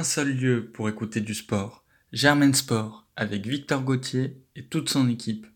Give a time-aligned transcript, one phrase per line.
[0.00, 5.10] un seul lieu pour écouter du sport, Germain Sport, avec Victor Gauthier et toute son
[5.10, 5.46] équipe.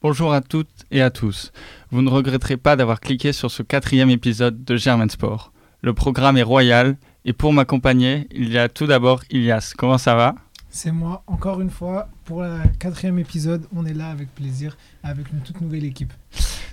[0.00, 1.50] Bonjour à toutes et à tous.
[1.90, 5.52] Vous ne regretterez pas d'avoir cliqué sur ce quatrième épisode de Germain Sport.
[5.80, 9.72] Le programme est royal et pour m'accompagner, il y a tout d'abord Ilias.
[9.76, 10.36] Comment ça va?
[10.70, 13.66] C'est moi, encore une fois, pour le quatrième épisode.
[13.74, 16.12] On est là avec plaisir, avec une toute nouvelle équipe.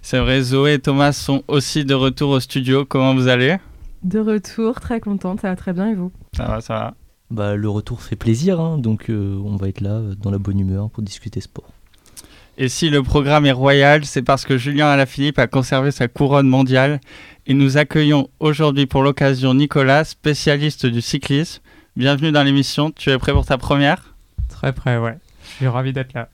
[0.03, 2.85] C'est vrai, Zoé et Thomas sont aussi de retour au studio.
[2.85, 3.57] Comment vous allez?
[4.03, 6.11] De retour, très contente, ça va très bien et vous?
[6.33, 6.93] Ça va, ça va.
[7.31, 10.37] Bah, le retour fait plaisir, hein, donc euh, on va être là euh, dans la
[10.37, 11.69] bonne humeur pour discuter sport.
[12.57, 16.47] Et si le programme est royal, c'est parce que Julien Alaphilippe a conservé sa couronne
[16.47, 16.99] mondiale.
[17.45, 21.61] Et nous accueillons aujourd'hui pour l'occasion Nicolas, spécialiste du cyclisme.
[21.95, 22.91] Bienvenue dans l'émission.
[22.91, 24.15] Tu es prêt pour ta première?
[24.49, 25.17] Très prêt, ouais.
[25.51, 26.29] Je suis ravi d'être là.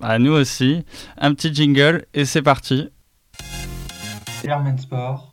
[0.00, 0.84] Bah, nous aussi.
[1.16, 2.90] Un petit jingle et c'est parti.
[4.78, 5.29] Sport.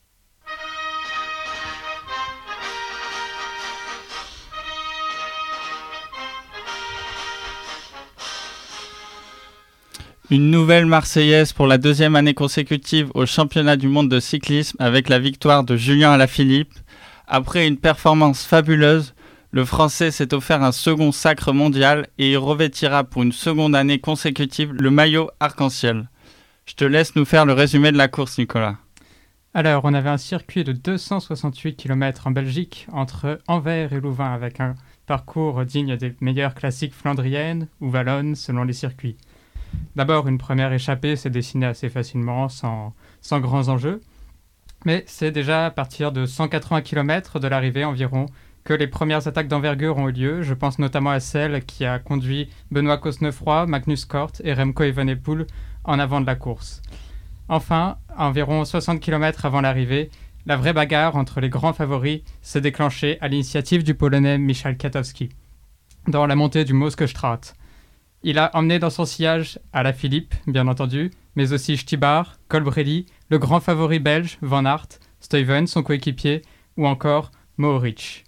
[10.30, 15.08] Une nouvelle Marseillaise pour la deuxième année consécutive au championnat du monde de cyclisme avec
[15.08, 16.74] la victoire de Julien Alaphilippe.
[17.28, 19.14] Après une performance fabuleuse,
[19.52, 24.00] le Français s'est offert un second sacre mondial et il revêtira pour une seconde année
[24.00, 26.10] consécutive le maillot arc-en-ciel.
[26.66, 28.76] Je te laisse nous faire le résumé de la course, Nicolas.
[29.54, 34.60] Alors, on avait un circuit de 268 km en Belgique entre Anvers et Louvain avec
[34.60, 34.76] un
[35.06, 39.16] parcours digne des meilleures classiques flandriennes ou wallonnes selon les circuits.
[39.96, 42.94] D'abord, une première échappée s'est dessinée assez facilement, sans,
[43.32, 44.02] grands enjeux.
[44.86, 48.28] Mais c'est déjà à partir de 180 km de l'arrivée environ
[48.64, 50.42] que les premières attaques d'envergure ont eu lieu.
[50.44, 55.48] Je pense notamment à celle qui a conduit Benoît Cosnefroy, Magnus Kort et Remco Evenepoel
[55.84, 56.82] en avant de la course.
[57.50, 60.12] Enfin, à environ 60 km avant l'arrivée,
[60.46, 65.30] la vraie bagarre entre les grands favoris s'est déclenchée à l'initiative du Polonais Michal Katowski,
[66.08, 67.42] dans la montée du Moskostrat.
[68.24, 73.06] Il a emmené dans son sillage à la Philippe, bien entendu, mais aussi Stibar, Colbrelli,
[73.30, 74.88] le grand favori belge Van Aert,
[75.20, 76.42] Stuyven, son coéquipier,
[76.78, 78.26] ou encore Mohoric.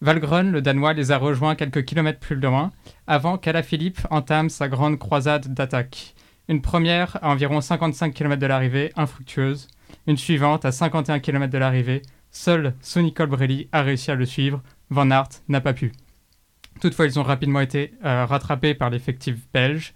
[0.00, 2.72] Valgren, le Danois, les a rejoints quelques kilomètres plus loin,
[3.06, 6.14] avant qu'Alaphilippe entame sa grande croisade d'attaque.
[6.48, 9.68] Une première à environ 55 km de l'arrivée, infructueuse.
[10.06, 12.02] Une suivante à 51 km de l'arrivée.
[12.30, 14.62] Seul Sonny Colbrelli a réussi à le suivre.
[14.88, 15.92] Van Aert n'a pas pu.
[16.80, 19.92] Toutefois, ils ont rapidement été euh, rattrapés par l'effectif belge.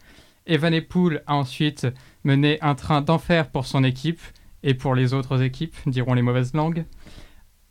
[0.46, 1.86] Evenepoel a ensuite
[2.24, 4.20] mené un train d'enfer pour son équipe
[4.62, 6.84] et pour les autres équipes, diront les mauvaises langues.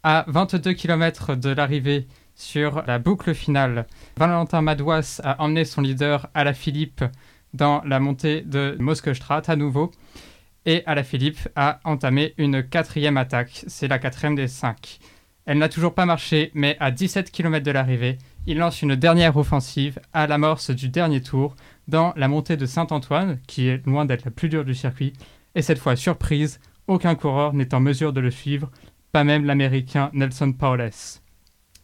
[0.02, 3.86] À 22 km de l'arrivée sur la boucle finale,
[4.18, 7.04] Valentin Madouas a emmené son leader à la Philippe
[7.54, 9.92] dans la montée de Moskostrat à nouveau.
[10.66, 13.66] Et Alaphilippe a entamé une quatrième attaque.
[13.68, 15.00] C'est la quatrième des cinq.
[15.46, 19.38] Elle n'a toujours pas marché, mais à 17 km de l'arrivée, il lance une dernière
[19.38, 21.56] offensive à l'amorce du dernier tour
[21.88, 25.14] dans la montée de Saint-Antoine, qui est loin d'être la plus dure du circuit.
[25.56, 28.70] Et cette fois, surprise, aucun coureur n'est en mesure de le suivre,
[29.12, 30.90] pas même l'Américain Nelson Paules.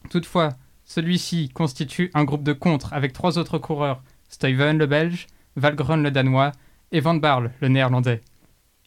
[0.10, 0.50] Toutefois,
[0.84, 6.12] celui-ci constitue un groupe de contre avec trois autres coureurs, Stuyven le Belge, Valgren le
[6.12, 6.52] Danois
[6.92, 8.22] et Van Barle le Néerlandais.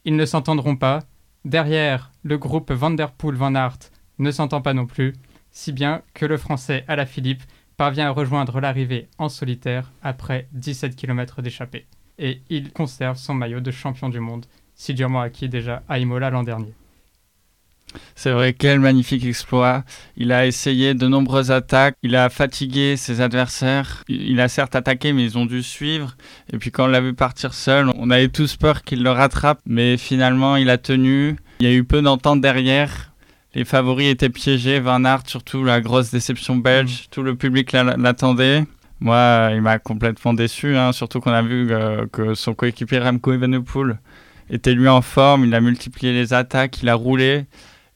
[0.05, 1.01] Ils ne s'entendront pas.
[1.45, 3.79] Derrière, le groupe Van der Poel-Van Aert
[4.19, 5.15] ne s'entend pas non plus,
[5.51, 7.43] si bien que le Français Alaphilippe
[7.77, 11.87] parvient à rejoindre l'arrivée en solitaire après 17 km d'échappée.
[12.19, 16.31] Et il conserve son maillot de champion du monde, si durement acquis déjà à Imola
[16.31, 16.75] l'an dernier.
[18.15, 19.85] C'est vrai, quel magnifique exploit.
[20.17, 24.05] Il a essayé de nombreuses attaques, il a fatigué ses adversaires.
[24.09, 26.17] Il a certes attaqué, mais ils ont dû suivre.
[26.53, 29.61] Et puis quand on l'a vu partir seul, on avait tous peur qu'il le rattrape,
[29.67, 31.37] mais finalement il a tenu.
[31.61, 33.12] Il y a eu peu d'entente derrière.
[33.55, 38.65] Les favoris étaient piégés, Van Aert surtout, la grosse déception belge, tout le public l'attendait.
[39.01, 43.33] Moi, il m'a complètement déçu, hein, surtout qu'on a vu euh, que son coéquipier Remco
[43.33, 43.99] Evenepoel
[44.49, 47.47] était lui en forme, il a multiplié les attaques, il a roulé.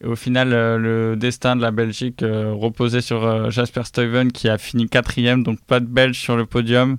[0.02, 4.30] Et au final, euh, le destin de la Belgique euh, reposait sur euh, Jasper Stuyven
[4.30, 6.98] qui a fini quatrième, donc pas de Belge sur le podium.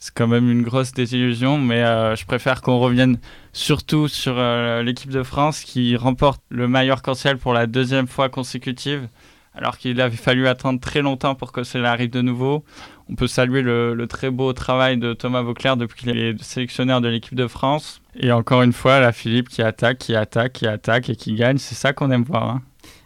[0.00, 1.82] C'est quand même une grosse désillusion, mais
[2.16, 3.18] je préfère qu'on revienne
[3.52, 4.34] surtout sur
[4.82, 9.08] l'équipe de France qui remporte le maillot arc-en-ciel pour la deuxième fois consécutive,
[9.54, 12.64] alors qu'il avait fallu attendre très longtemps pour que cela arrive de nouveau.
[13.10, 17.02] On peut saluer le, le très beau travail de Thomas Vauclair depuis qu'il est sélectionneur
[17.02, 18.00] de l'équipe de France.
[18.18, 21.58] Et encore une fois, la Philippe qui attaque, qui attaque, qui attaque et qui gagne,
[21.58, 22.48] c'est ça qu'on aime voir.
[22.48, 22.62] Hein.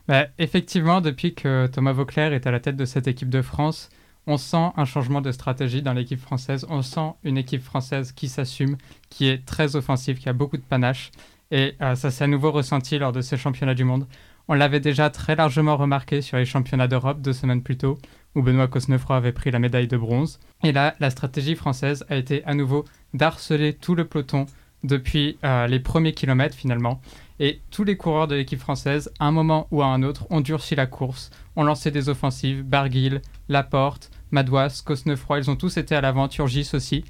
[0.06, 3.88] Bah, effectivement, depuis que Thomas Vauclair est à la tête de cette équipe de France,
[4.26, 6.66] on sent un changement de stratégie dans l'équipe française.
[6.68, 8.76] On sent une équipe française qui s'assume,
[9.10, 11.10] qui est très offensive, qui a beaucoup de panache.
[11.50, 14.06] Et euh, ça s'est à nouveau ressenti lors de ces championnats du monde.
[14.48, 17.98] On l'avait déjà très largement remarqué sur les championnats d'Europe deux semaines plus tôt,
[18.34, 20.38] où Benoît Cosnefroy avait pris la médaille de bronze.
[20.62, 22.84] Et là, la stratégie française a été à nouveau
[23.14, 24.46] d'harceler tout le peloton
[24.82, 27.00] depuis euh, les premiers kilomètres finalement.
[27.40, 30.40] Et tous les coureurs de l'équipe française, à un moment ou à un autre, ont
[30.40, 32.62] durci la course, ont lancé des offensives.
[32.62, 37.04] Barguil, Laporte, Madouas, Cosnefroy, ils ont tous été à l'aventure Gis aussi.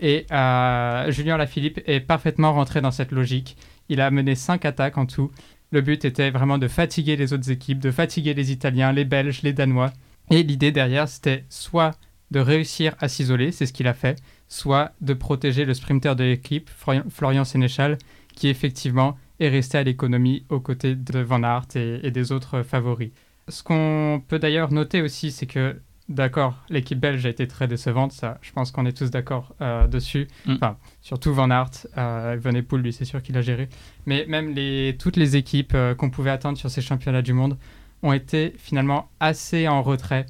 [0.00, 3.56] Et euh, Julien Lafilippe est parfaitement rentré dans cette logique.
[3.88, 5.30] Il a mené 5 attaques en tout.
[5.70, 9.42] Le but était vraiment de fatiguer les autres équipes, de fatiguer les Italiens, les Belges,
[9.42, 9.92] les Danois.
[10.30, 11.92] Et l'idée derrière, c'était soit
[12.30, 16.24] de réussir à s'isoler, c'est ce qu'il a fait, soit de protéger le sprinter de
[16.24, 16.70] l'équipe,
[17.08, 17.98] Florian Sénéchal,
[18.34, 23.10] qui effectivement est resté à l'économie aux côtés de Van Aert et, des autres favoris.
[23.48, 28.12] Ce qu'on peut d'ailleurs noter aussi, c'est que, d'accord, l'équipe belge a été très décevante,
[28.12, 30.28] ça, je pense qu'on est tous d'accord euh, dessus.
[30.46, 30.54] Mm.
[30.54, 33.68] Enfin, surtout Van Aert, euh, Venepool, lui, c'est sûr qu'il a géré.
[34.06, 37.56] Mais même les, toutes les équipes euh, qu'on pouvait attendre sur ces championnats du monde
[38.02, 40.26] ont été finalement assez en retrait.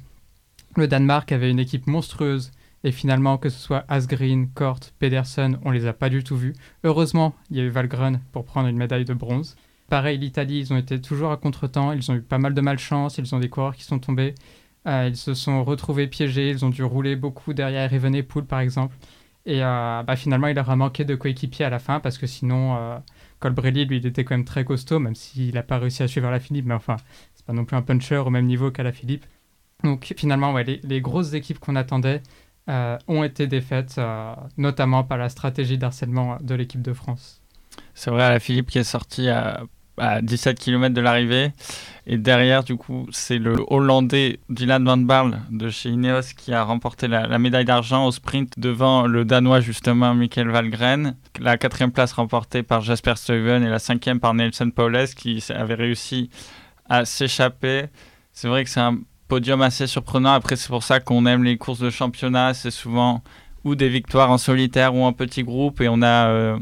[0.75, 2.51] Le Danemark avait une équipe monstrueuse
[2.83, 6.53] et finalement, que ce soit Asgreen, Kort, Pedersen, on les a pas du tout vus.
[6.83, 9.57] Heureusement, il y a eu Valgren pour prendre une médaille de bronze.
[9.89, 13.17] Pareil, l'Italie, ils ont été toujours à contre-temps, ils ont eu pas mal de malchance,
[13.17, 14.35] ils ont des coureurs qui sont tombés,
[14.87, 18.95] euh, ils se sont retrouvés piégés, ils ont dû rouler beaucoup derrière Evenepoel par exemple.
[19.45, 22.27] Et euh, bah, finalement, il leur a manqué de coéquipier à la fin parce que
[22.27, 22.97] sinon, euh,
[23.39, 26.29] Colbrelli, lui, il était quand même très costaud, même s'il n'a pas réussi à suivre
[26.29, 26.97] la Philippe, mais enfin,
[27.33, 29.25] c'est pas non plus un puncher au même niveau qu'à la Philippe.
[29.83, 32.21] Donc finalement, ouais, les, grosses équipes qu'on attendait,
[33.07, 33.99] ont été défaites,
[34.57, 37.41] notamment par la stratégie d'harcèlement de l'équipe de France.
[37.95, 39.63] C'est vrai, la Philippe qui est sorti à,
[40.21, 41.51] 17 km de l'arrivée.
[42.11, 46.63] Et derrière, du coup, c'est le Hollandais Dylan Van Barle de chez Ineos qui a
[46.63, 51.15] remporté la, médaille d'argent au sprint devant le Danois, justement, Michael Valgren.
[51.39, 55.75] La quatrième place remportée par Jasper Stuyven et la cinquième par Nelson Paules qui avait
[55.75, 56.31] réussi
[56.89, 57.85] à s'échapper.
[58.33, 58.97] C'est vrai que c'est un
[59.27, 60.33] podium assez surprenant.
[60.33, 62.53] Après, c'est pour ça qu'on aime les courses de championnat.
[62.55, 63.21] C'est souvent
[63.63, 65.79] ou des victoires en solitaire ou en petit groupe.
[65.81, 66.57] Et on a euh,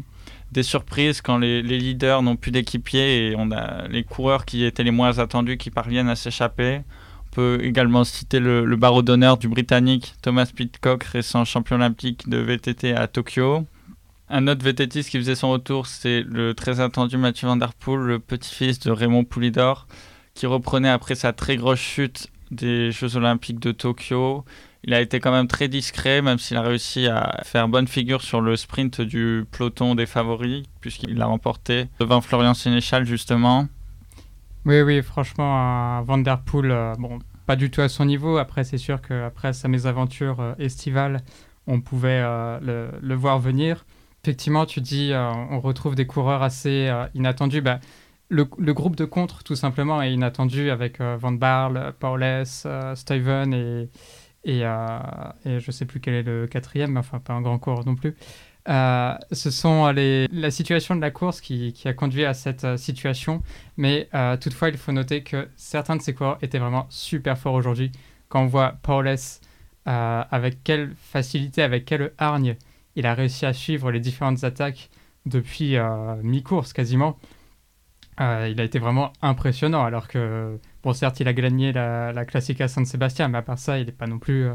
[0.51, 4.83] des surprises quand les, leaders n'ont plus d'équipier et on a les coureurs qui étaient
[4.83, 6.81] les moins attendus qui parviennent à s'échapper.
[7.25, 12.38] On peut également citer le, barreau d'honneur du Britannique Thomas Pitcock, récent champion olympique de
[12.38, 13.65] VTT à Tokyo.
[14.29, 17.99] Un autre VTTiste qui faisait son retour, c'est le très attendu Mathieu Van Der Poel,
[18.01, 19.88] le petit-fils de Raymond Poulidor,
[20.33, 24.44] qui reprenait après sa très grosse chute des Jeux Olympiques de Tokyo.
[24.83, 28.21] Il a été quand même très discret, même s'il a réussi à faire bonne figure
[28.21, 33.68] sur le sprint du peloton des favoris, puisqu'il l'a remporté devant Florian Sénéchal, justement.
[34.65, 38.38] Oui, oui, franchement, Van Der Poel, euh, bon, pas du tout à son niveau.
[38.38, 41.21] Après, c'est sûr qu'après sa mésaventure euh, estivale,
[41.65, 43.85] on pouvait euh, le, voir venir.
[44.23, 47.62] Effectivement, tu dis, on retrouve des coureurs assez inattendus.
[47.62, 47.80] Bah,
[48.30, 53.53] le, groupe de contre, tout simplement, est inattendu avec euh, Van Barle, Paules, euh, Steven
[53.53, 53.89] et,
[54.47, 54.99] et, euh,
[55.45, 57.95] et, je sais plus quel est le quatrième, mais enfin pas un grand coureur non
[57.95, 58.15] plus.
[58.67, 63.44] ce sont les, la situation de la course qui, a conduit à cette situation,
[63.77, 64.09] mais
[64.41, 67.91] toutefois il faut noter que certains de ces coureurs étaient vraiment super forts aujourd'hui.
[68.29, 69.15] Quand on voit Paules
[69.85, 72.55] avec quelle facilité, avec quelle hargne
[72.95, 74.89] il a réussi à suivre les différentes attaques
[75.25, 75.77] depuis
[76.23, 77.17] mi-course quasiment.
[78.19, 82.24] Euh, il a été vraiment impressionnant, alors que, bon, certes, il a gagné la, la
[82.24, 84.54] Classica San Sebastian, mais à part ça, il n'est pas non plus euh,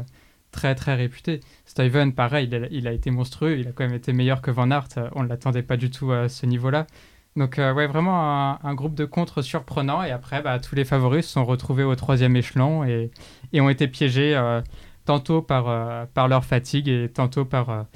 [0.51, 1.41] très, très réputé.
[1.65, 4.87] Steven, pareil, il a, été monstrueux, il a quand même été meilleur que Van Aert,
[4.97, 6.87] euh, on ne l'attendait pas du tout à ce niveau-là.
[7.35, 11.33] Donc, ouais, vraiment un, groupe de contre surprenant, et après, bah, tous les favoris se
[11.33, 13.11] sont retrouvés au troisième échelon et,
[13.59, 14.39] ont été piégés
[15.05, 17.87] tantôt par, leur fatigue et tantôt par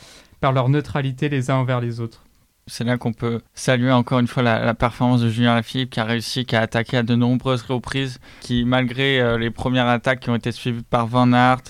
[0.41, 2.26] leur neutralité les uns envers les autres.
[2.67, 6.03] C'est là qu'on peut saluer encore une fois la, performance de Julien Lafilippe qui a
[6.03, 10.29] réussi, qui a attaqué à de nombreuses reprises, qui malgré euh, les premières attaques qui
[10.29, 11.61] ont été suivies par Van Aert,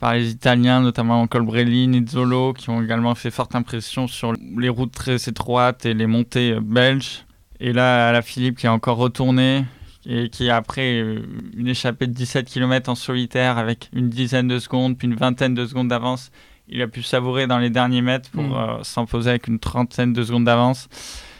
[0.00, 4.92] par les Italiens, notamment Colbrelli, Nizzolo, qui ont également fait forte impression sur les routes
[4.92, 7.26] très étroites et les montées euh, belges.
[7.60, 9.64] Et là, la Philippe qui est encore retourné
[10.06, 11.22] et qui, après euh,
[11.56, 15.54] une échappée de 17 km en solitaire avec une dizaine de secondes, puis une vingtaine
[15.54, 16.30] de secondes d'avance,
[16.68, 18.54] il a pu savourer dans les derniers mètres pour mm.
[18.54, 20.88] euh, s'imposer avec une trentaine de secondes d'avance.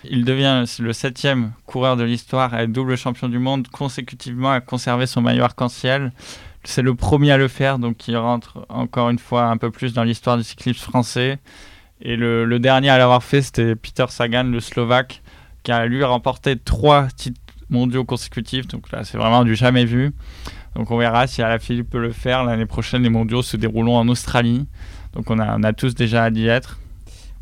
[0.05, 4.61] Il devient le septième coureur de l'histoire à être double champion du monde consécutivement à
[4.61, 6.13] conserver son maillot arc-en-ciel.
[6.63, 9.95] C'est le premier à le faire, donc il rentre encore une fois un peu plus
[9.95, 11.39] dans l'histoire du cyclisme français.
[12.01, 15.23] Et le, dernier à l'avoir fait, c'était Peter Sagan, le Slovaque,
[15.63, 17.41] qui a lui remporté trois titres
[17.71, 18.67] mondiaux consécutifs.
[18.69, 20.13] Donc là, c'est vraiment du jamais vu.
[20.75, 22.45] Donc on verra si Alaphilippe peut le faire.
[22.45, 24.67] L'année prochaine, les mondiaux se dérouleront en Australie.
[25.17, 26.79] Donc on a, on a tous déjà à y être.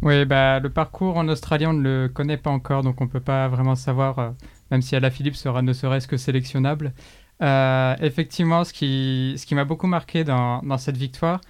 [0.00, 3.10] Oui, bah, le parcours en Australie, on ne le connaît pas encore, donc on ne
[3.10, 4.30] peut pas vraiment savoir, euh,
[4.70, 6.92] même si Alaphilippe sera ne serait-ce que sélectionnable.
[7.42, 11.40] Euh, effectivement, ce qui, ce qui m'a beaucoup marqué dans, dans cette victoire,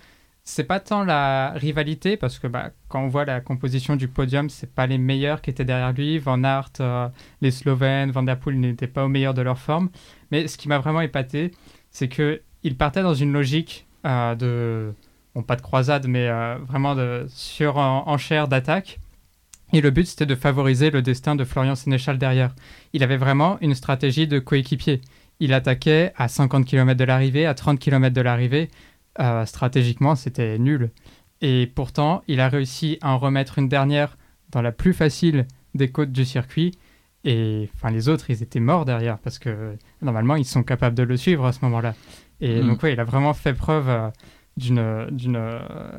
[0.45, 4.49] c'est pas tant la rivalité, parce que bah, quand on voit la composition du podium,
[4.49, 6.19] c'est pas les meilleurs qui étaient derrière lui.
[6.19, 7.09] Van Aert, euh,
[7.43, 9.91] les Slovènes, Van der Poel n'étaient pas au meilleur de leur forme.
[10.31, 11.51] Mais ce qui m'a vraiment épaté,
[11.91, 14.93] c'est qu'il partait dans une logique de,
[15.35, 19.01] bon, pas de croisade, mais euh, vraiment de surenchère d'attaque.
[19.73, 22.55] Et le but, c'était de favoriser le destin de Florian Sénéchal derrière.
[22.93, 25.01] Il avait vraiment une stratégie de coéquipier.
[25.41, 28.71] Il attaquait à 50 km de l'arrivée, à 30 km de l'arrivée.
[29.19, 30.91] Euh, stratégiquement, c'était nul.
[31.41, 34.17] Et pourtant, il a réussi à en remettre une dernière
[34.51, 36.73] dans la plus facile des côtes du circuit.
[37.25, 41.03] Et enfin, les autres, ils étaient morts derrière parce que normalement, ils sont capables de
[41.03, 41.95] le suivre à ce moment-là.
[42.41, 42.67] Et Mm.
[42.69, 44.09] donc, ouais, il a vraiment fait preuve euh,
[44.57, 45.41] d'une d'une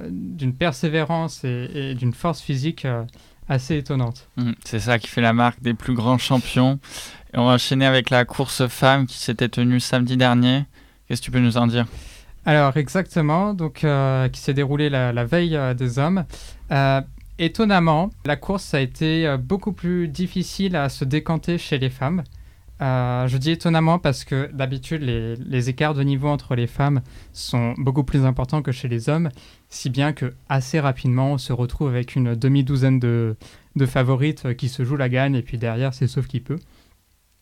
[0.10, 3.04] d'une persévérance et, et d'une force physique euh,
[3.50, 4.28] assez étonnante.
[4.38, 6.80] Mm, C'est ça qui fait la marque des plus grands champions.
[7.34, 10.66] Et on va enchaîner avec la course femme qui s'était tenue samedi dernier.
[11.08, 11.86] Qu'est-ce que tu peux nous en dire?
[12.46, 16.26] Alors exactement, donc euh, qui s'est déroulée la, la veille euh, des hommes.
[16.72, 17.02] Euh,
[17.40, 22.24] étonnamment, la course a été beaucoup plus difficile à se décanter chez les femmes.
[22.82, 27.02] Euh, je dis étonnamment parce que d'habitude les, écarts de niveau entre les femmes
[27.32, 29.30] sont beaucoup plus importants que chez les hommes,
[29.70, 33.38] si bien que assez rapidement on se retrouve avec une demi-douzaine de,
[33.86, 36.60] favorites euh, qui se jouent la gagne et puis derrière c'est sauf qui peut.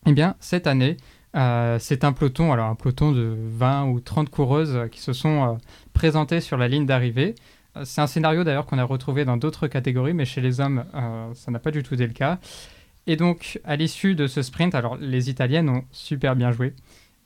[0.06, 0.98] Eh bien cette année,
[1.34, 5.58] euh, c'est un peloton, alors un peloton de 20 ou 30 coureuses qui se sont
[5.94, 7.34] présentées sur la ligne d'arrivée.
[7.82, 10.84] C'est un scénario d'ailleurs qu'on a retrouvé dans d'autres catégories, mais chez les hommes,
[11.34, 12.38] ça n'a pas du tout été le cas.
[13.06, 16.74] Et donc, à l'issue de ce sprint, alors les Italiennes ont super bien joué.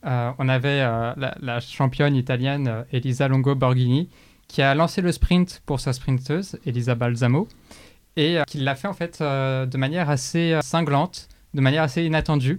[0.05, 4.09] Euh, on avait euh, la, championne italienne euh, Elisa Longo Borghini
[4.47, 7.49] qui a lancé le sprint pour sa sprinteuse Elisa Balsamo
[8.15, 12.57] et qui l'a fait en fait de manière assez cinglante, de manière assez inattendue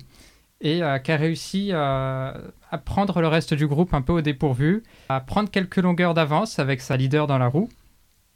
[0.60, 5.20] et qui a réussi à prendre le reste du groupe un peu au dépourvu, à
[5.20, 7.68] prendre quelques longueurs d'avance avec sa leader dans la roue.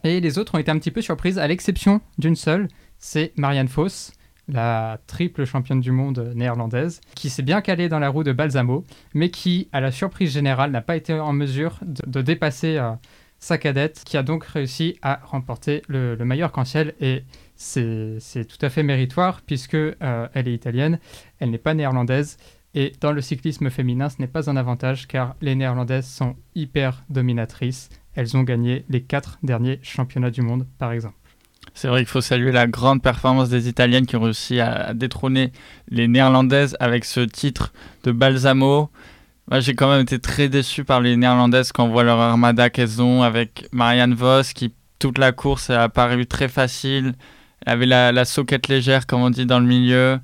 [0.03, 2.67] Et les autres ont été un petit peu surprises, à l'exception d'une seule,
[2.99, 4.13] c'est Marianne Foss,
[4.49, 8.85] la triple championne du monde néerlandaise, qui s'est bien calée dans la roue de Balsamo,
[9.15, 12.93] mais qui, à la surprise générale, n'a pas été en mesure de, dépasser euh,
[13.39, 16.95] sa cadette, qui a donc réussi à remporter le, le meilleur canciel.
[17.01, 17.25] Et
[17.57, 20.99] c'est c'est tout à fait méritoire, puisque euh, elle est italienne,
[21.39, 22.37] elle n'est pas néerlandaise.
[22.75, 27.05] Et dans le cyclisme féminin, ce n'est pas un avantage car les néerlandaises sont hyper
[27.09, 27.89] dominatrices.
[28.15, 31.17] Elles ont gagné les quatre derniers championnats du monde, par exemple.
[31.73, 35.53] C'est vrai qu'il faut saluer la grande performance des Italiennes qui ont réussi à, détrôner
[35.89, 37.73] les Néerlandaises avec ce titre
[38.05, 38.91] de Balsamo.
[39.51, 42.71] Moi, j'ai quand même été très déçu par les Néerlandaises quand on voit leur armada
[42.71, 47.15] qu'elles ont avec Marianne Vos qui, toute la course, a paru très facile.
[47.67, 50.21] Elle avait la, la soquette légère, comme on dit dans le milieu.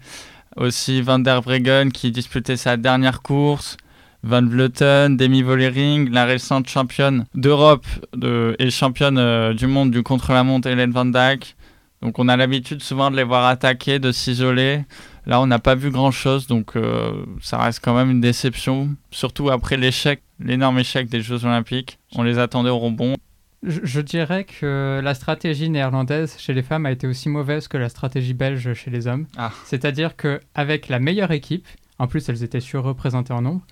[0.57, 3.77] Aussi Van der Breggen qui disputait sa dernière course.
[4.23, 10.03] Van Vleuten, Demi Vollering, la récente championne d'Europe de, et championne euh, du monde du
[10.03, 11.57] contre-la-montre Hélène Van Dijk.
[12.03, 14.85] Donc on a l'habitude souvent de les voir attaquer, de s'isoler.
[15.27, 18.91] Là on n'a pas vu grand-chose, donc euh, ça reste quand même une déception.
[19.11, 21.99] Surtout après l'échec, l'énorme échec des Jeux Olympiques.
[22.15, 23.17] On les attendait au rebond.
[23.63, 27.77] Je, je dirais que la stratégie néerlandaise chez les femmes a été aussi mauvaise que
[27.77, 29.27] la stratégie belge chez les hommes.
[29.37, 29.53] Ah.
[29.65, 31.67] C'est-à-dire qu'avec la meilleure équipe,
[31.99, 33.63] en plus elles étaient surreprésentées en nombre,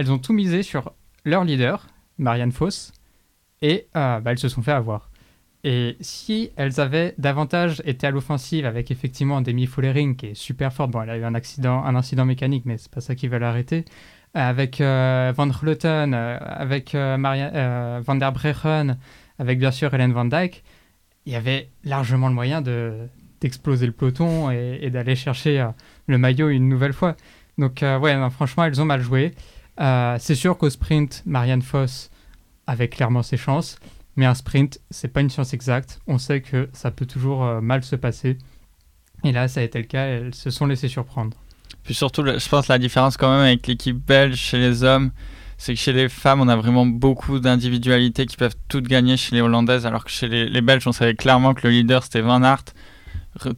[0.00, 0.94] elles ont tout misé sur
[1.26, 2.92] leur leader, Marianne Foss,
[3.60, 5.10] et euh, bah, elles se sont fait avoir.
[5.62, 10.72] Et si elles avaient davantage été à l'offensive avec effectivement Demi Follering qui est super
[10.72, 13.28] forte, bon elle a eu un accident, un incident mécanique mais c'est pas ça qui
[13.28, 13.84] va l'arrêter,
[14.32, 18.96] avec euh, Van Vleuten, euh, avec Van der Breggen,
[19.38, 20.64] avec bien sûr Hélène Van Dyke,
[21.26, 23.06] il y avait largement le moyen de
[23.42, 25.66] d'exploser le peloton et, d'aller chercher
[26.06, 27.16] le maillot une nouvelle fois.
[27.58, 29.34] Donc ouais, franchement elles ont mal joué.
[29.80, 32.10] Euh, c'est sûr qu'au sprint, Marianne Foss
[32.66, 33.78] avait clairement ses chances,
[34.16, 36.00] mais un sprint, c'est pas une science exacte.
[36.06, 38.36] On sait que ça peut toujours euh, mal se passer.
[39.24, 41.36] Et là, ça a été le cas, elles se sont laissées surprendre.
[41.82, 45.10] Puis surtout, je pense la différence quand même avec l'équipe belge chez les hommes,
[45.56, 49.34] c'est que chez les femmes, on a vraiment beaucoup d'individualités qui peuvent toutes gagner chez
[49.34, 52.22] les Hollandaises, alors que chez les, les Belges, on savait clairement que le leader c'était
[52.22, 52.64] Van Aert.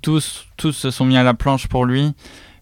[0.03, 2.13] Tous, tous se sont mis à la planche pour lui.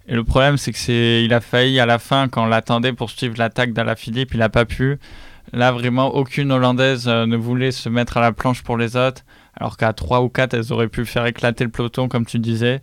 [0.07, 2.93] Et le problème, c'est que c'est, il a failli à la fin, quand on l'attendait
[2.93, 4.99] pour suivre l'attaque d'Alaphilippe, il n'a pas pu.
[5.53, 9.23] Là, vraiment, aucune Hollandaise euh, ne voulait se mettre à la planche pour les autres,
[9.55, 12.81] alors qu'à 3 ou 4, elles auraient pu faire éclater le peloton, comme tu disais.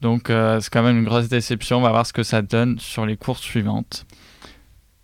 [0.00, 1.78] Donc, euh, c'est quand même une grosse déception.
[1.78, 4.04] On va voir ce que ça donne sur les courses suivantes.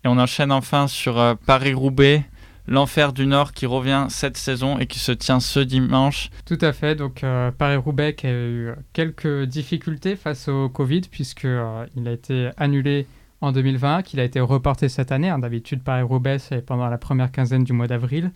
[0.03, 2.25] Et on enchaîne enfin sur euh, Paris-Roubaix,
[2.69, 6.29] l'enfer du Nord qui revient cette saison et qui se tient ce dimanche.
[6.45, 6.95] Tout à fait.
[6.95, 12.51] Donc euh, Paris-Roubaix a eu quelques difficultés face au Covid puisque euh, il a été
[12.57, 13.07] annulé
[13.41, 15.29] en 2020, qu'il a été reporté cette année.
[15.29, 15.39] Hein.
[15.39, 18.31] D'habitude, Paris-Roubaix, c'est pendant la première quinzaine du mois d'avril.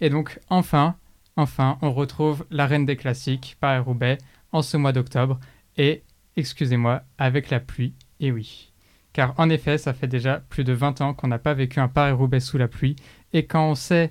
[0.00, 0.96] Et donc, enfin,
[1.36, 4.18] enfin, on retrouve la reine des classiques, Paris-Roubaix,
[4.52, 5.40] en ce mois d'octobre.
[5.76, 6.02] Et,
[6.36, 8.72] excusez-moi, avec la pluie, et oui.
[9.12, 11.88] Car en effet, ça fait déjà plus de 20 ans qu'on n'a pas vécu un
[11.88, 12.96] Paris-Roubaix sous la pluie.
[13.36, 14.10] Et quand on sait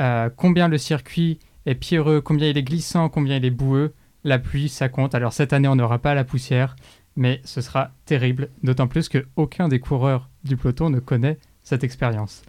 [0.00, 3.92] euh, combien le circuit est pierreux, combien il est glissant, combien il est boueux,
[4.24, 5.14] la pluie, ça compte.
[5.14, 6.74] Alors cette année, on n'aura pas la poussière,
[7.14, 12.44] mais ce sera terrible, d'autant plus qu'aucun des coureurs du peloton ne connaît cette expérience.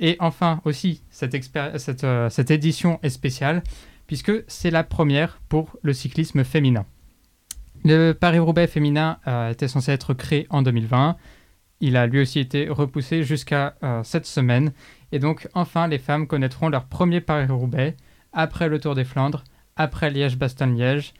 [0.00, 1.36] Et enfin aussi, cette,
[2.02, 3.62] euh, édition est spéciale,
[4.08, 6.86] puisque c'est la première pour le cyclisme féminin.
[7.84, 11.16] Le Paris-Roubaix féminin euh, était censé être créé en 2020.
[11.80, 14.72] Il a lui aussi été repoussé jusqu'à cette semaine.
[15.12, 17.96] Et donc enfin, les femmes connaîtront leur premier Paris-Roubaix
[18.32, 19.44] après le Tour des Flandres,
[19.76, 21.14] après Liège-Bastogne-Liège.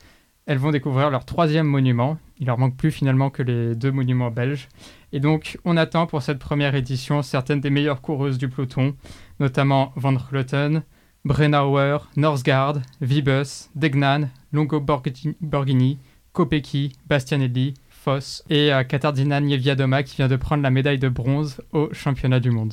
[0.47, 2.19] Elles vont découvrir leur troisième monument.
[2.39, 4.69] Il leur manque plus finalement que les deux monuments belges.
[5.13, 8.95] Et donc, on attend pour cette première édition certaines des meilleures coureuses du peloton,
[9.41, 10.83] notamment Van Vleuten,
[11.25, 15.99] Brennauer, Norsgaard, Vibus, Degnan, Longo Borghini,
[16.33, 21.93] Kopecky, Bastianelli, Foss et euh, Nieviadoma qui vient de prendre la médaille de bronze au
[21.93, 22.73] championnat du monde.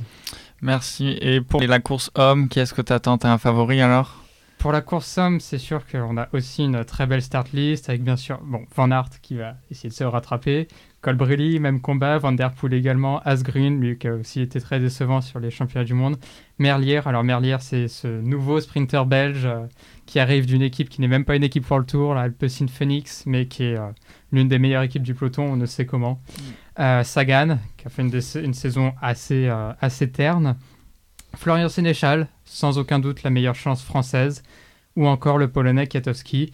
[0.66, 1.16] Merci.
[1.22, 4.26] Et pour la course homme, qui est-ce que tu attends T'as un favori alors?
[4.58, 8.04] Pour la course somme, c'est sûr qu'on a aussi une très belle start list avec
[8.04, 8.40] bien sûr
[8.76, 10.68] Van Aert qui va essayer de se rattraper,
[11.02, 15.22] Colbrelli, même combat, Van Der Poel également, Asgreen, lui qui a aussi été très décevant
[15.22, 16.18] sur les championnats du monde,
[16.58, 19.68] Merlier, alors Merlier c'est ce nouveau sprinter belge euh,
[20.08, 22.66] qui arrive d'une équipe qui n'est même pas une équipe pour le Tour, la Alpecin
[22.68, 23.92] Phoenix, mais qui est euh,
[24.36, 26.22] l'une des meilleures équipes du peloton, on ne sait comment.
[26.28, 26.42] Mm.
[26.82, 29.50] Euh, Sagan, qui a fait une, une saison assez,
[29.82, 30.56] assez terne.
[31.36, 34.44] Florian Sénéchal, sans aucun doute la meilleure chance française,
[34.96, 36.52] ou encore le Polonais Kiatowski.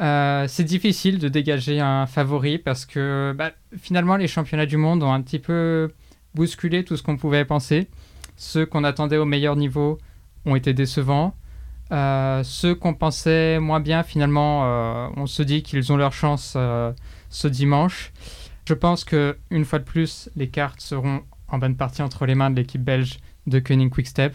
[0.00, 5.02] Euh, c'est difficile de dégager un favori parce que bah, finalement les championnats du monde
[5.02, 5.92] ont un petit peu
[6.34, 7.88] bousculé tout ce qu'on pouvait penser.
[8.36, 9.98] Ceux qu'on attendait au meilleur niveau
[10.46, 11.34] ont été décevants.
[11.92, 16.56] Euh, ceux qu'on pensait moins bien, finalement, euh, on se dit qu'ils ont leur chance
[17.32, 18.12] ce dimanche.
[18.68, 22.34] Je pense que une fois de plus, les cartes seront en bonne partie entre les
[22.34, 24.34] mains de l'équipe belge de Koenig Quickstep,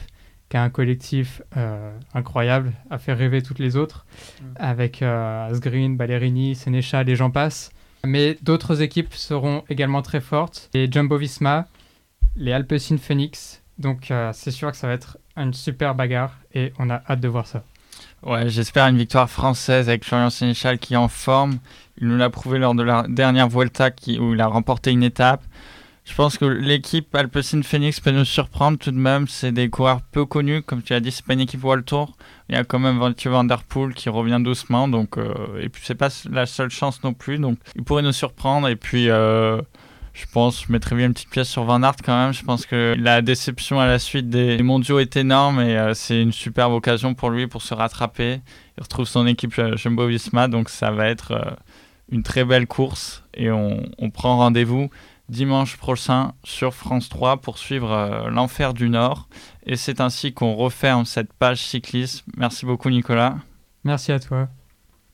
[0.50, 4.06] qui a un collectif euh, incroyable, a fait rêver toutes les autres,
[4.42, 4.46] mm.
[4.58, 7.72] avec euh, Asgreen, Ballerini, Sénéchal et j'en passe.
[8.06, 10.70] Mais d'autres équipes seront également très fortes.
[10.74, 11.68] Les Jumbo Visma,
[12.36, 13.64] les Alpecin Phoenix.
[13.78, 17.20] Donc euh, c'est sûr que ça va être une super bagarre et on a hâte
[17.20, 17.64] de voir ça.
[18.24, 21.60] Ouais, j'espère une victoire française avec Florian Sénéchal qui est en forme.
[22.00, 25.44] Il nous l'a prouvé lors de la dernière Vuelta où il a remporté une étape.
[26.08, 29.28] Je pense que l'équipe Alpecin Phoenix peut nous surprendre tout de même.
[29.28, 32.16] C'est des coureurs peu connus, comme tu as dit, c'est pas une équipe World Tour.
[32.50, 33.46] Il y a quand même Mathieu Van
[33.94, 37.58] qui revient doucement, donc euh, et puis c'est pas la seule chance non plus, donc
[37.76, 38.70] il pourrait nous surprendre.
[38.70, 39.62] Et puis euh,
[40.14, 42.34] je pense, je mettrais bien une petite pièce sur Van Aert quand même.
[42.34, 46.22] Je pense que la déception à la suite des mondiaux est énorme et euh, c'est
[46.22, 48.40] une superbe occasion pour lui pour se rattraper.
[48.78, 51.58] Il retrouve son équipe Jumbo-Visma, donc ça va être
[52.10, 54.90] une très belle course et on, prend rendez-vous
[55.30, 59.28] dimanche prochain sur France 3 pour suivre euh, l'enfer du Nord.
[59.66, 62.26] Et c'est ainsi qu'on referme cette page cyclisme.
[62.38, 63.36] Merci beaucoup Nicolas.
[63.84, 64.48] Merci à toi.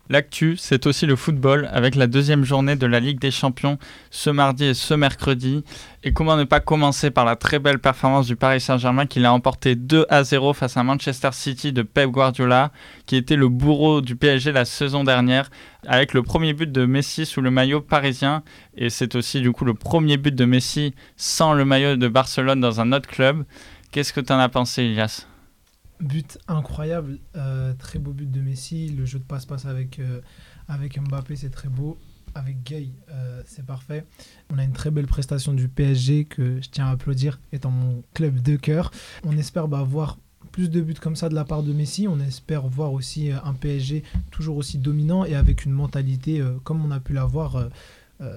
[0.10, 3.78] L'actu, c'est aussi le football avec la deuxième journée de la Ligue des Champions
[4.12, 5.63] ce mardi et ce mercredi.
[6.04, 9.32] Et comment ne pas commencer par la très belle performance du Paris Saint-Germain qui l'a
[9.32, 12.74] emporté 2 à 0 face à Manchester City de Pep Guardiola,
[13.06, 15.50] qui était le bourreau du PSG la saison dernière,
[15.88, 18.44] avec le premier but de Messi sous le maillot parisien.
[18.76, 22.60] Et c'est aussi du coup le premier but de Messi sans le maillot de Barcelone
[22.60, 23.46] dans un autre club.
[23.92, 25.28] Qu'est-ce que tu en as pensé, Ilias?
[25.99, 28.89] But incroyable, euh, très beau but de Messi.
[28.89, 30.21] Le jeu de passe-passe avec, euh,
[30.67, 31.97] avec Mbappé, c'est très beau.
[32.36, 34.06] Avec Gay, euh, c'est parfait.
[34.51, 38.03] On a une très belle prestation du PSG que je tiens à applaudir, étant mon
[38.15, 38.91] club de cœur.
[39.23, 40.17] On espère bah, voir
[40.51, 42.08] plus de buts comme ça de la part de Messi.
[42.08, 46.91] On espère voir aussi un PSG toujours aussi dominant et avec une mentalité comme on
[46.91, 47.69] a pu l'avoir.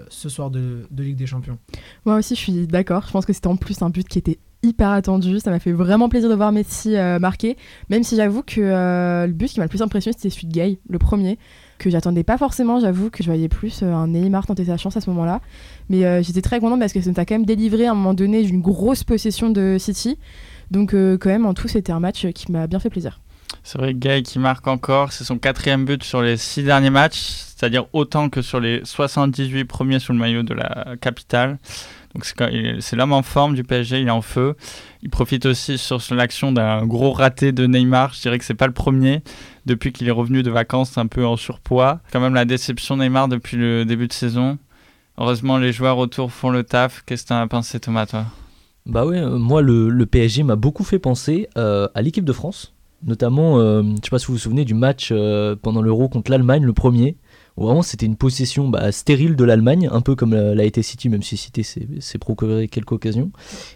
[0.09, 1.59] ce soir de, de Ligue des Champions.
[2.05, 3.05] Moi aussi, je suis d'accord.
[3.07, 5.39] Je pense que c'était en plus un but qui était hyper attendu.
[5.41, 7.57] Ça m'a fait vraiment plaisir de voir Messi euh, marquer.
[7.89, 10.53] Même si j'avoue que euh, le but qui m'a le plus impressionné, c'était celui de
[10.53, 11.39] Gay, le premier,
[11.79, 12.81] que j'attendais pas forcément.
[12.81, 15.41] J'avoue que je voyais plus euh, un Neymar tenter sa chance à ce moment-là.
[15.89, 18.15] Mais j'étais très contente parce que ça nous a quand même délivré à un moment
[18.15, 20.19] donné d'une grosse possession de City.
[20.73, 23.21] Donc, quand même, en tout, c'était un match qui m'a bien fait plaisir.
[23.63, 27.21] C'est vrai, Gay qui marque encore, c'est son quatrième but sur les six derniers matchs,
[27.21, 31.59] c'est-à-dire autant que sur les 78 premiers sous le maillot de la capitale.
[32.25, 34.55] C'est l'homme en forme du PSG, il est en feu.
[35.03, 38.13] Il profite aussi sur l'action d'un gros raté de Neymar.
[38.15, 39.23] Je dirais que c'est pas le premier
[39.67, 42.01] depuis qu'il est revenu de vacances un peu en surpoids.
[42.13, 44.59] Quand même la déception Neymar depuis le début de saison.
[45.19, 47.03] heureusement, les joueurs autour font le taf.
[47.07, 48.27] Qu'est-ce que tu en as pensé, Thomas, toi?
[48.87, 52.73] Bah ouais, euh, moi, le, PSG m'a beaucoup fait penser euh, à l'équipe de France.
[53.05, 55.13] Notamment, euh, je sais pas si vous vous souvenez du match
[55.63, 57.17] pendant l'Euro contre l'Allemagne, le premier.
[57.57, 61.23] Vraiment, c'était une possession bah, stérile de l'Allemagne, un peu comme l'a été City, même
[61.23, 63.31] si City s'est procuré quelques occasions.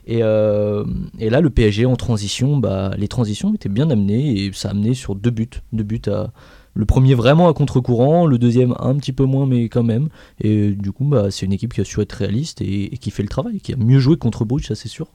[0.07, 0.85] Et, euh,
[1.19, 4.71] et là, le PSG en transition, bah, les transitions étaient bien amenées et ça a
[4.73, 5.49] amené sur deux buts.
[5.73, 6.31] Deux buts à,
[6.75, 10.09] le premier vraiment à contre-courant, le deuxième un petit peu moins, mais quand même.
[10.41, 13.23] Et du coup, bah, c'est une équipe qui a su être réaliste et, qui fait
[13.23, 15.09] le travail, qui a mieux joué contre Bruges, ça c'est sûr.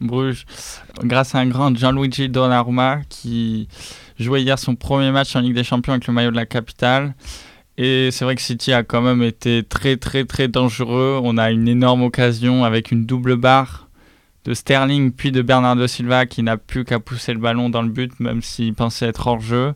[0.00, 0.46] Bruges,
[1.02, 3.68] grâce à un grand Gianluigi Donnarumma qui
[4.18, 7.14] jouait hier son premier match en Ligue des Champions avec le maillot de la capitale.
[7.78, 11.18] Et c'est vrai que City a quand même été très très très dangereux.
[11.22, 13.88] On a une énorme occasion avec une double barre
[14.44, 17.88] de Sterling puis de Bernardo Silva qui n'a plus qu'à pousser le ballon dans le
[17.88, 19.74] but même s'il pensait être hors jeu.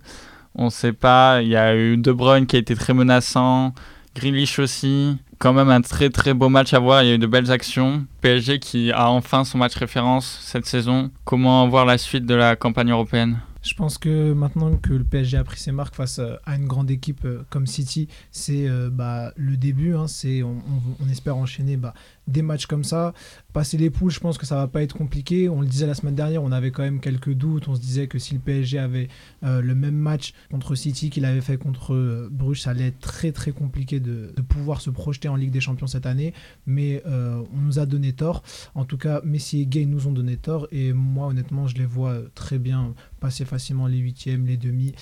[0.55, 1.41] On ne sait pas.
[1.43, 3.75] Il y a eu De Bruyne qui a été très menaçant.
[4.15, 5.17] Grealish aussi.
[5.39, 7.03] Quand même un très très beau match à voir.
[7.03, 8.05] Il y a eu de belles actions.
[8.23, 11.11] PSG qui a enfin son match référence cette saison.
[11.25, 13.39] Comment voir la suite de la campagne européenne?
[13.67, 16.67] Je pense que maintenant que le PSG a pris ses marques face euh, à une
[16.67, 19.97] grande équipe euh, comme City, c'est euh, bah, le début.
[19.97, 20.07] hein.
[20.45, 21.93] on espère enchaîner bah,
[22.27, 23.15] des matchs comme ça.
[23.53, 25.49] Passer les poules, je pense que ça va pas être compliqué.
[25.49, 27.69] On le disait la semaine dernière, on avait quand même quelques doutes.
[27.69, 29.09] On se disait que si le PSG avait
[29.45, 33.01] euh, le même match contre City qu'il avait fait contre euh, Bruges, ça allait être
[33.01, 36.35] très très compliqué de, pouvoir se projeter en Ligue des Champions cette année.
[36.67, 38.43] Mais euh, on nous a donné tort.
[38.75, 40.69] En tout cas, Messi et Gay nous ont donné tort.
[40.73, 44.95] Et moi, honnêtement, je les vois très bien passer facilement les huitièmes, les demi.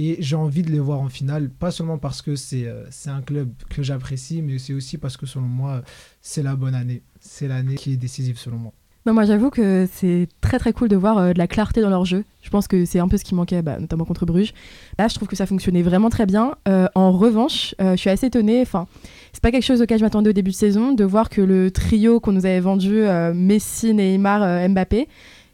[0.00, 3.10] Et j'ai envie de les voir en finale, pas seulement parce que c'est euh, c'est
[3.10, 5.82] un club que j'apprécie, mais c'est aussi parce que selon moi,
[6.22, 7.02] c'est la bonne année.
[7.18, 8.72] C'est l'année qui est décisive selon moi.
[9.06, 11.90] Non, moi j'avoue que c'est très très cool de voir euh, de la clarté dans
[11.90, 12.24] leur jeu.
[12.42, 14.54] Je pense que c'est un peu ce qui manquait, bah, notamment contre Bruges.
[15.00, 16.54] Là, je trouve que ça fonctionnait vraiment très bien.
[16.68, 18.60] Euh, en revanche, je suis assez étonnée.
[18.62, 18.86] Enfin,
[19.32, 21.72] c'est pas quelque chose auquel je m'attendais au début de saison, de voir que le
[21.72, 23.02] trio qu'on nous avait vendu,
[23.34, 25.08] Messi, Neymar, Mbappé,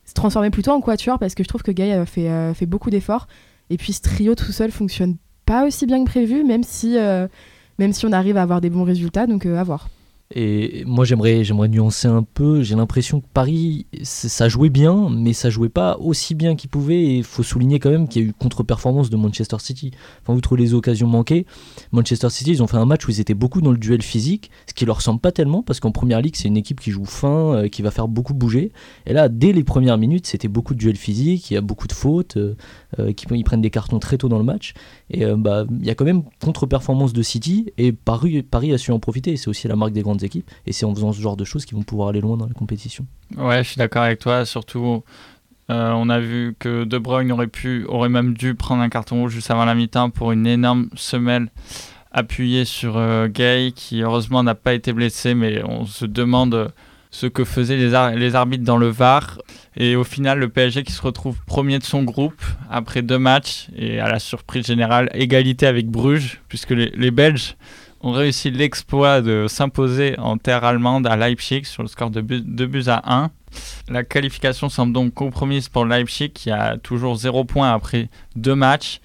[0.05, 3.27] se transformait plutôt en quatuor parce que je trouve que Gay fait, fait beaucoup d'efforts.
[3.71, 7.29] Et puis ce trio tout seul fonctionne pas aussi bien que prévu, même si, euh,
[7.79, 9.27] même si on arrive à avoir des bons résultats.
[9.27, 9.89] Donc euh, à voir.
[10.31, 12.63] Et moi, j'aimerais, j'aimerais nuancer un peu.
[12.63, 17.03] J'ai l'impression que Paris, ça jouait bien, mais ça jouait pas aussi bien qu'il pouvait.
[17.03, 19.93] Et il faut souligner quand même qu'il y a eu contre-performance de Manchester City.
[20.23, 21.45] Enfin, outre les occasions manquées,
[21.93, 24.51] Manchester City, ils ont fait un match où ils étaient beaucoup dans le duel physique,
[24.67, 27.05] ce qui leur ressemble pas tellement, parce qu'en première ligue, c'est une équipe qui joue
[27.05, 28.73] fin, euh, qui va faire beaucoup bouger.
[29.07, 31.87] Et là, dès les premières minutes, c'était beaucoup de duel physique, il y a beaucoup
[31.87, 32.57] de fautes, euh,
[32.99, 34.73] euh, qui, ils prennent des cartons très tôt dans le match.
[35.11, 38.91] Et euh, bah, il y a quand même contre-performance de City, et Paris, a su
[38.91, 39.37] en profiter.
[39.37, 41.65] C'est aussi la marque des grandes équipes, et c'est en faisant ce genre de choses
[41.65, 43.07] qu'ils vont pouvoir aller loin dans la compétition.
[43.37, 44.45] Ouais, je suis d'accord avec toi.
[44.45, 45.03] Surtout,
[45.71, 49.21] euh, on a vu que De Bruyne aurait pu, aurait même dû prendre un carton
[49.21, 51.51] rouge juste avant la mi-temps pour une énorme semelle
[52.13, 56.73] appuyée sur euh, Gay, qui heureusement n'a pas été blessé, mais on se demande
[57.15, 59.39] ce que faisaient les, ar- les arbitres dans le VAR.
[59.77, 63.69] Et au final, le PSG qui se retrouve premier de son groupe après deux matchs
[63.77, 67.55] et à la surprise générale, égalité avec Bruges, puisque les, Belges
[68.01, 72.67] ont réussi l'exploit de s'imposer en terre allemande à Leipzig sur le score de 2
[72.67, 73.31] buts à 1.
[73.89, 79.01] La qualification semble donc compromise pour Leipzig qui a toujours 0 points après deux matchs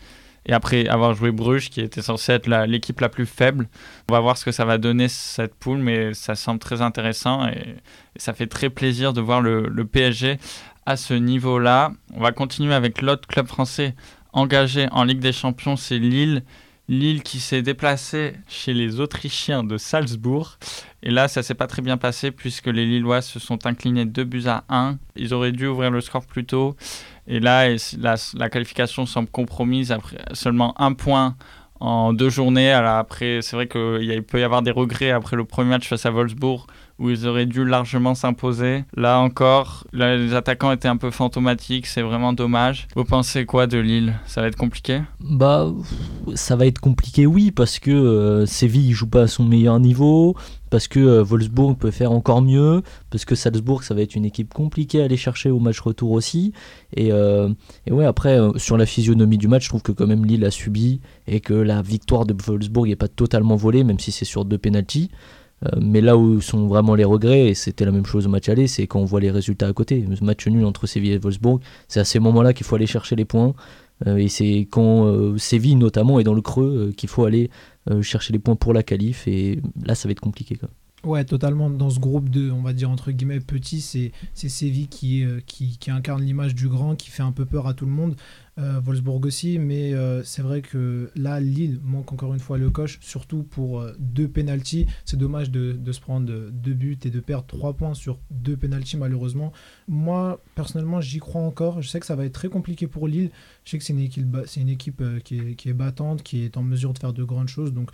[0.49, 3.69] et après avoir joué Bruges qui était censé être l'équipe la plus faible.
[4.09, 7.47] On va voir ce que ça va donner cette poule mais ça semble très intéressant
[7.47, 7.75] et,
[8.15, 10.39] ça fait très plaisir de voir le PSG
[10.85, 11.93] à ce niveau-là.
[12.15, 13.95] On va continuer avec l'autre club français
[14.33, 16.43] engagé en Ligue des Champions, c'est Lille.
[16.89, 20.57] Lille qui s'est déplacé chez les Autrichiens de Salzbourg.
[21.03, 24.23] Et là, ça s'est pas très bien passé puisque les Lillois se sont inclinés 2
[24.23, 24.97] buts à 1.
[25.15, 26.75] Ils auraient dû ouvrir le score plus tôt.
[27.27, 27.67] Et là,
[27.99, 31.35] la, qualification semble compromise après seulement un point
[31.79, 32.71] en deux journées.
[32.71, 36.09] Après, c'est vrai qu'il peut y avoir des regrets après le premier match face à
[36.09, 36.65] Wolfsburg
[36.99, 38.83] où ils auraient dû largement s'imposer.
[38.95, 41.87] Là encore, les attaquants étaient un peu fantomatiques.
[41.87, 42.87] C'est vraiment dommage.
[42.95, 44.13] Vous pensez quoi de Lille?
[44.25, 45.01] Ça va être compliqué?
[45.21, 45.71] Bah,
[46.35, 49.79] ça va être compliqué, oui, parce que euh, Séville il joue pas à son meilleur
[49.79, 50.35] niveau,
[50.69, 54.25] parce que euh, Wolfsburg peut faire encore mieux, parce que Salzbourg ça va être une
[54.25, 56.53] équipe compliquée à aller chercher au match retour aussi.
[56.95, 57.49] Et, euh,
[57.89, 60.51] ouais, après, euh, sur la physionomie du match, je trouve que quand même Lille a
[60.51, 64.45] subi et que la victoire de Wolfsburg n'est pas totalement volée, même si c'est sur
[64.45, 65.09] deux pénalties.
[65.65, 68.49] Euh, mais là où sont vraiment les regrets, et c'était la même chose au match
[68.49, 70.01] aller, c'est quand on voit les résultats à côté.
[70.01, 73.15] Le match nul entre Séville et Wolfsburg, c'est à ces moments-là qu'il faut aller chercher
[73.15, 73.53] les points.
[74.07, 77.49] Euh, et c'est quand euh, Séville notamment est dans le creux qu'il faut aller
[78.01, 79.27] chercher les points pour la qualif.
[79.27, 80.59] Et là, ça va être compliqué.
[81.05, 81.69] Ouais, totalement.
[81.69, 85.77] Dans ce groupe de, on va dire entre guillemets, petit, c'est Séville qui, euh, qui,
[85.77, 88.15] qui, incarne l'image du grand, qui fait un peu peur à tout le monde.
[88.57, 92.69] Euh, Wolfsburg aussi, mais euh, c'est vrai que là, Lille manque encore une fois le
[92.69, 94.87] coche, surtout pour deux pénalties.
[95.05, 98.57] C'est dommage de, de, se prendre deux buts et de perdre trois points sur deux
[98.57, 99.53] pénalties, malheureusement.
[99.87, 101.81] Moi, personnellement, j'y crois encore.
[101.81, 103.31] Je sais que ça va être très compliqué pour Lille.
[103.63, 106.43] Je sais que c'est une équipe, c'est une équipe qui, est, qui est battante, qui
[106.43, 107.71] est en mesure de faire de grandes choses.
[107.71, 107.91] Donc,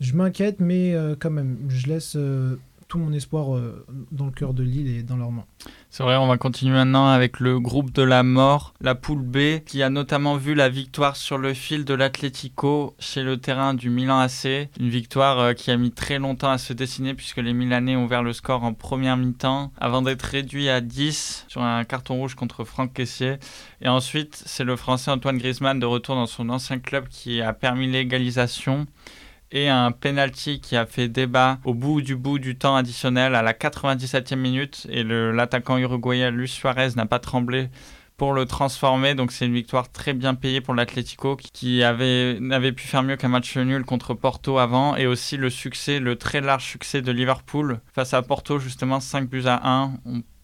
[0.00, 2.56] je m'inquiète, mais euh, quand même, je laisse euh,
[2.86, 5.46] tout mon espoir euh, dans le cœur de Lille et dans leurs mains.
[5.88, 9.64] C'est vrai, on va continuer maintenant avec le groupe de la mort, la poule B,
[9.64, 13.88] qui a notamment vu la victoire sur le fil de l'Atlético chez le terrain du
[13.88, 14.68] Milan AC.
[14.78, 18.22] Une victoire qui a mis très longtemps à se dessiner puisque les Milanais ont ouvert
[18.22, 22.64] le score en première mi-temps avant d'être réduit à 10 sur un carton rouge contre
[22.64, 23.36] Franck Caissier.
[23.80, 27.54] Et ensuite, c'est le Français Antoine Griezmann de retour dans son ancien club qui a
[27.54, 28.86] permis l'égalisation
[29.52, 33.42] et un penalty qui a fait débat au bout du bout du temps additionnel à
[33.42, 37.68] la 97e minute et l'attaquant uruguayen Luis Suarez n'a pas tremblé
[38.16, 39.14] pour le transformer.
[39.14, 43.16] Donc c'est une victoire très bien payée pour l'Atlético qui avait n'avait pu faire mieux
[43.16, 47.12] qu'un match nul contre Porto avant et aussi le succès, le très large succès de
[47.12, 49.92] Liverpool face à Porto justement 5 buts à 1.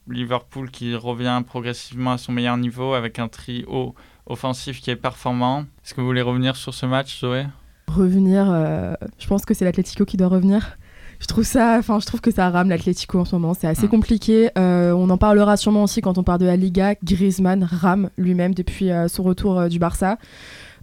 [0.08, 3.94] Liverpool qui revient progressivement à son meilleur niveau avec un trio
[4.26, 5.60] offensif qui est performant.
[5.84, 7.46] Est-ce que vous voulez revenir sur ce match, Zoé?
[7.92, 8.46] Revenir.
[8.50, 10.78] Euh, je pense que c'est l'Atlético qui doit revenir.
[11.20, 13.54] Je trouve ça, enfin, je trouve que ça rame l'Atlético en ce moment.
[13.54, 14.50] C'est assez compliqué.
[14.58, 16.94] Euh, on en parlera sûrement aussi quand on parle de la Liga.
[17.04, 20.18] Griezmann rame lui-même depuis euh, son retour du Barça.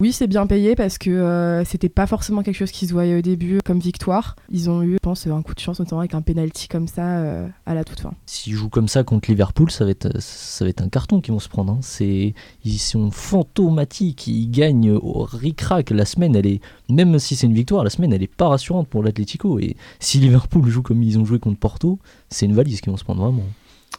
[0.00, 3.18] Oui, c'est bien payé parce que euh, c'était pas forcément quelque chose qui se voyait
[3.18, 4.34] au début comme victoire.
[4.50, 7.18] Ils ont eu, je pense, un coup de chance, notamment avec un penalty comme ça
[7.18, 8.14] euh, à la toute fin.
[8.24, 11.34] S'ils jouent comme ça contre Liverpool, ça va être, ça va être un carton qu'ils
[11.34, 11.74] vont se prendre.
[11.74, 11.78] Hein.
[11.82, 12.32] C'est,
[12.64, 15.90] ils sont fantomatiques, ils gagnent au ric-rac.
[15.90, 18.88] La semaine, elle est, même si c'est une victoire, la semaine, elle est pas rassurante
[18.88, 19.58] pour l'Atlético.
[19.58, 21.98] Et si Liverpool joue comme ils ont joué contre Porto,
[22.30, 23.44] c'est une valise qu'ils vont se prendre vraiment.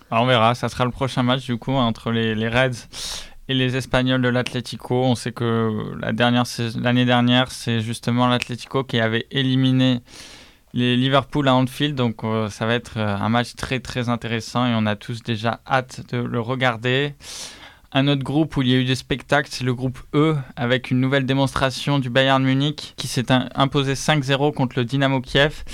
[0.09, 2.87] Alors on verra, ça sera le prochain match du coup entre les, les Reds
[3.47, 5.03] et les Espagnols de l'Atlético.
[5.03, 6.43] On sait que la dernière,
[6.79, 10.01] l'année dernière, c'est justement l'Atlético qui avait éliminé
[10.73, 11.95] les Liverpool à Anfield.
[11.95, 15.21] Donc euh, ça va être euh, un match très très intéressant et on a tous
[15.21, 17.15] déjà hâte de le regarder.
[17.93, 20.91] Un autre groupe où il y a eu des spectacles, c'est le groupe E, avec
[20.91, 25.65] une nouvelle démonstration du Bayern Munich qui s'est imposé 5-0 contre le Dynamo Kiev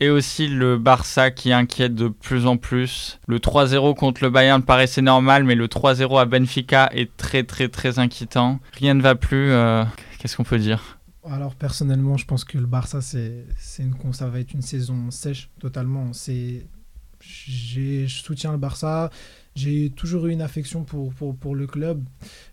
[0.00, 3.20] et aussi le Barça qui inquiète de plus en plus.
[3.28, 7.68] Le 3-0 contre le Bayern paraissait normal, mais le 3-0 à Benfica est très très
[7.68, 8.58] très inquiétant.
[8.72, 9.50] Rien ne va plus.
[9.52, 9.84] Euh,
[10.18, 10.98] qu'est-ce qu'on peut dire?
[11.28, 13.44] Alors personnellement, je pense que le Barça, c'est,
[13.78, 16.12] une, ça va être une saison sèche totalement.
[16.14, 16.66] C'est,
[17.20, 19.10] je soutiens le Barça.
[19.60, 22.02] J'ai toujours eu une affection pour, le club,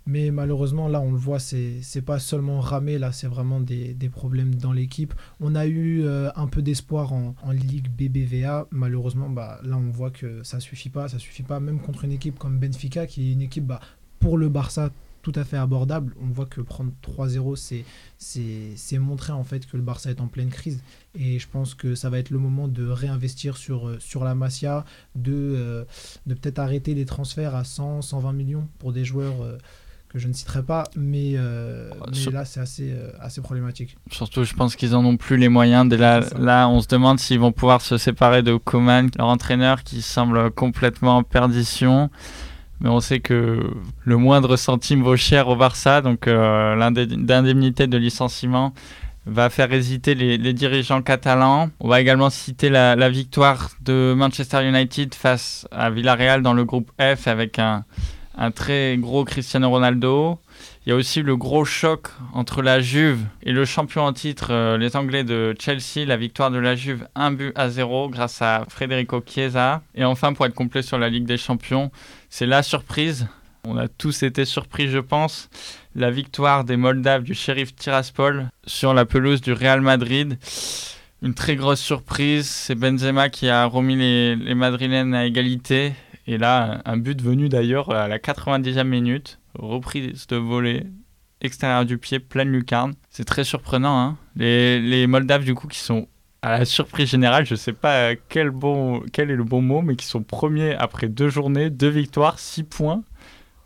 [0.06, 3.96] mais malheureusement, là, on le voit, c'est n'est pas seulement ramé, là, c'est vraiment des,
[4.12, 5.14] problèmes dans l'équipe.
[5.40, 8.68] On a eu euh, un peu d'espoir en, en, Ligue BBVA.
[8.72, 11.08] Malheureusement, bah, là, on voit que ça suffit pas.
[11.08, 13.80] Ça suffit pas, même contre une équipe comme Benfica, qui est une équipe bah,
[14.20, 14.92] pour le Barça
[15.32, 16.14] tout à fait abordable.
[16.22, 17.84] On voit que prendre 3-0,
[18.18, 20.82] c'est montrer en fait que le Barça est en pleine crise.
[21.20, 24.36] Et je pense que ça va être le moment de réinvestir sur, euh, sur la
[24.36, 24.86] Masia,
[25.16, 25.84] de, euh,
[26.28, 29.42] de peut-être arrêter les transferts à 100, 120 millions pour des joueurs.
[29.42, 29.58] Euh,
[30.10, 33.98] que je ne citerai pas, mais, là c'est assez, assez problématique.
[34.10, 35.86] Surtout, je pense qu'ils en ont plus les moyens.
[35.90, 39.84] Dès là, là, on se demande s'ils vont pouvoir se séparer de Coman, leur entraîneur
[39.84, 42.10] qui semble complètement en perdition
[42.80, 43.60] mais on sait que
[44.04, 48.74] le moindre centime vaut cher au Barça, donc euh, l'indemnité de licenciement
[49.26, 51.70] va faire hésiter les, dirigeants catalans.
[51.80, 56.92] On va également citer la, victoire de Manchester United face à Villarreal dans le groupe
[57.00, 57.84] F avec un,
[58.38, 60.40] un très gros Cristiano Ronaldo.
[60.88, 64.52] Il y a aussi le gros choc entre la Juve et le champion en titre,
[64.52, 68.42] euh, les Anglais de Chelsea, la victoire de la Juve 1 but à 0 grâce
[68.42, 69.82] à Federico Chiesa.
[69.96, 71.92] Et enfin, pour être complet sur la Ligue des Champions,
[72.30, 73.28] c'est la surprise.
[73.66, 75.50] On a tous été surpris, je pense.
[75.94, 80.38] La victoire des Moldaves du shérif Tiraspol sur la pelouse du Real Madrid.
[81.22, 82.48] Une très grosse surprise.
[82.48, 85.92] C'est Benzema qui a remis les, les Madrilènes à égalité.
[86.28, 90.86] Et là, un but venu d'ailleurs à la 90e minute reprise de volée
[91.42, 92.94] extérieur du pied, pleine lucarne.
[93.10, 94.00] C'est très surprenant.
[94.00, 96.08] Hein les, les, Moldaves, du coup, qui sont
[96.42, 99.96] à la surprise générale, je sais pas quel, bon, quel est le bon mot, mais
[99.96, 103.04] qui sont premiers après deux journées, deux victoires, six points.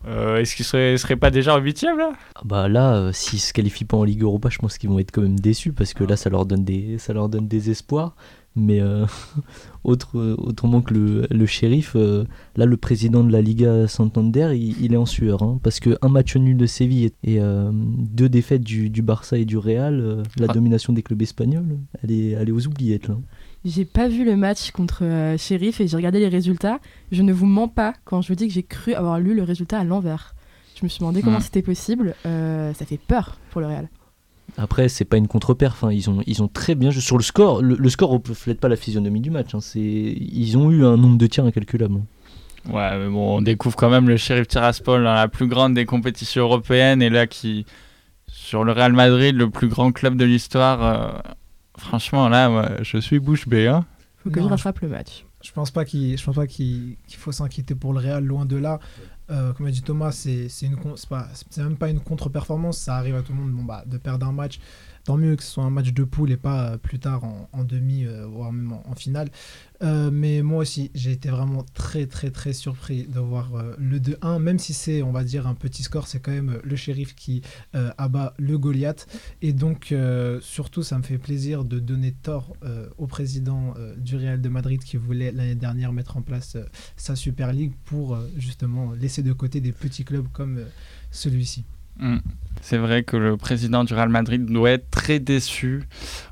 [0.06, 2.12] Euh, est-ce qu'ils seraient, seraient pas déjà en huitième là?
[2.34, 4.98] Ah Bah là, euh, s'ils se qualifient pas en Ligue Europa, je pense qu'ils vont
[4.98, 7.70] être quand même déçus parce que là, ça leur donne des, ça leur donne des
[7.70, 8.16] espoirs.
[8.54, 9.06] Mais euh,
[9.84, 12.24] autre, autrement que le, le shérif, euh,
[12.56, 15.42] là le président de la Liga Santander, il, est en sueur.
[15.42, 19.44] Hein, parce qu'un match nul de Séville et euh, deux défaites du, du, Barça et
[19.44, 20.52] du Real, la ah.
[20.52, 23.08] domination des clubs espagnols, elle est, elle est aux oubliettes.
[23.08, 23.16] Là.
[23.64, 26.80] J'ai pas vu le match contre euh, Sheriff et j'ai regardé les résultats.
[27.12, 29.44] Je ne vous mens pas quand je vous dis que j'ai cru avoir lu le
[29.44, 30.34] résultat à l'envers.
[30.74, 31.42] Je me suis demandé comment Hmm.
[31.42, 32.14] c'était possible.
[32.26, 33.88] Euh, ça fait peur pour le Real.
[34.58, 35.82] Après, c'est pas une contre-perf.
[35.84, 35.92] hein.
[35.92, 37.00] Ils, ont, ils ont très bien joué.
[37.00, 39.54] Sur le score, le, le score reflète pas la physionomie du match.
[39.54, 39.60] hein.
[39.60, 41.94] C'est, ils ont eu un nombre de tirs incalculable.
[41.96, 42.72] hein.
[42.72, 45.84] Ouais, mais bon, on découvre quand même le Sheriff Tiraspol dans la plus grande des
[45.84, 47.66] compétitions européennes et là qui,
[48.28, 51.18] sur le Real Madrid, le plus grand club de l'histoire, euh,
[51.76, 53.66] franchement là, moi, je suis bouche bée.
[53.66, 53.84] Hein.
[54.22, 55.24] Faut que Non, je je- rattrape le match.
[55.42, 58.44] Je pense pas qu'il je pense pas qu'il qu'il faut s'inquiéter pour le Real loin
[58.46, 58.78] de là.
[59.30, 60.48] Euh, comme a dit Thomas, c'est
[61.58, 64.58] même pas une contre-performance, ça arrive à tout le monde bah de perdre un match.
[65.04, 67.64] Tant mieux que ce soit un match de poule et pas euh, plus tard en,
[67.64, 69.30] demi euh, voire même en, en finale.
[69.82, 74.38] Euh, mais moi aussi, j'ai été vraiment très très très surpris de voir le 2-1
[74.38, 77.42] même si c'est on va dire un petit score, c'est quand même le shérif qui
[77.72, 79.06] abat le Goliath
[79.40, 79.94] et donc
[80.40, 82.54] surtout ça me fait plaisir de donner tort
[82.98, 86.56] au président du Real de Madrid qui voulait l'année dernière mettre en place
[86.96, 90.60] sa Super League pour justement laisser de côté des petits clubs comme
[91.10, 91.64] celui-ci.
[91.98, 92.18] Mm.
[92.60, 95.82] C'est vrai que le président du Real Madrid doit être très déçu.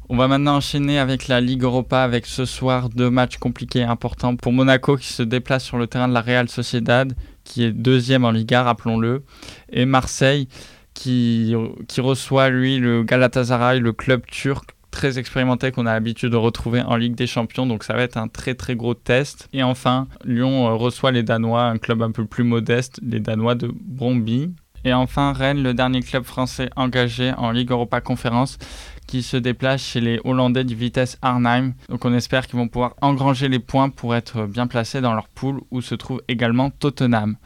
[0.09, 3.85] On va maintenant enchaîner avec la Ligue Europa avec ce soir deux matchs compliqués et
[3.85, 7.73] importants pour Monaco qui se déplace sur le terrain de la Real Sociedad qui est
[7.73, 9.25] deuxième en Liga, rappelons-le,
[9.71, 10.49] et Marseille
[10.95, 11.55] qui,
[11.89, 16.83] qui reçoit lui le Galatasaray, le club turc très expérimenté qu'on a l'habitude de retrouver
[16.83, 19.49] en Ligue des Champions, donc ça va être un très très gros test.
[19.53, 23.73] Et enfin, Lyon reçoit les Danois, un club un peu plus modeste, les Danois de
[23.73, 24.53] Bromby.
[24.85, 28.59] Et enfin, Rennes, le dernier club français engagé en Ligue Europa Conférence,
[29.07, 31.75] qui se déplace chez les Hollandais du Vitesse Arnhem.
[31.89, 35.29] Donc on espère qu'ils vont pouvoir engranger les points pour être bien placés dans leur
[35.29, 37.37] poule où se trouve également Tottenham.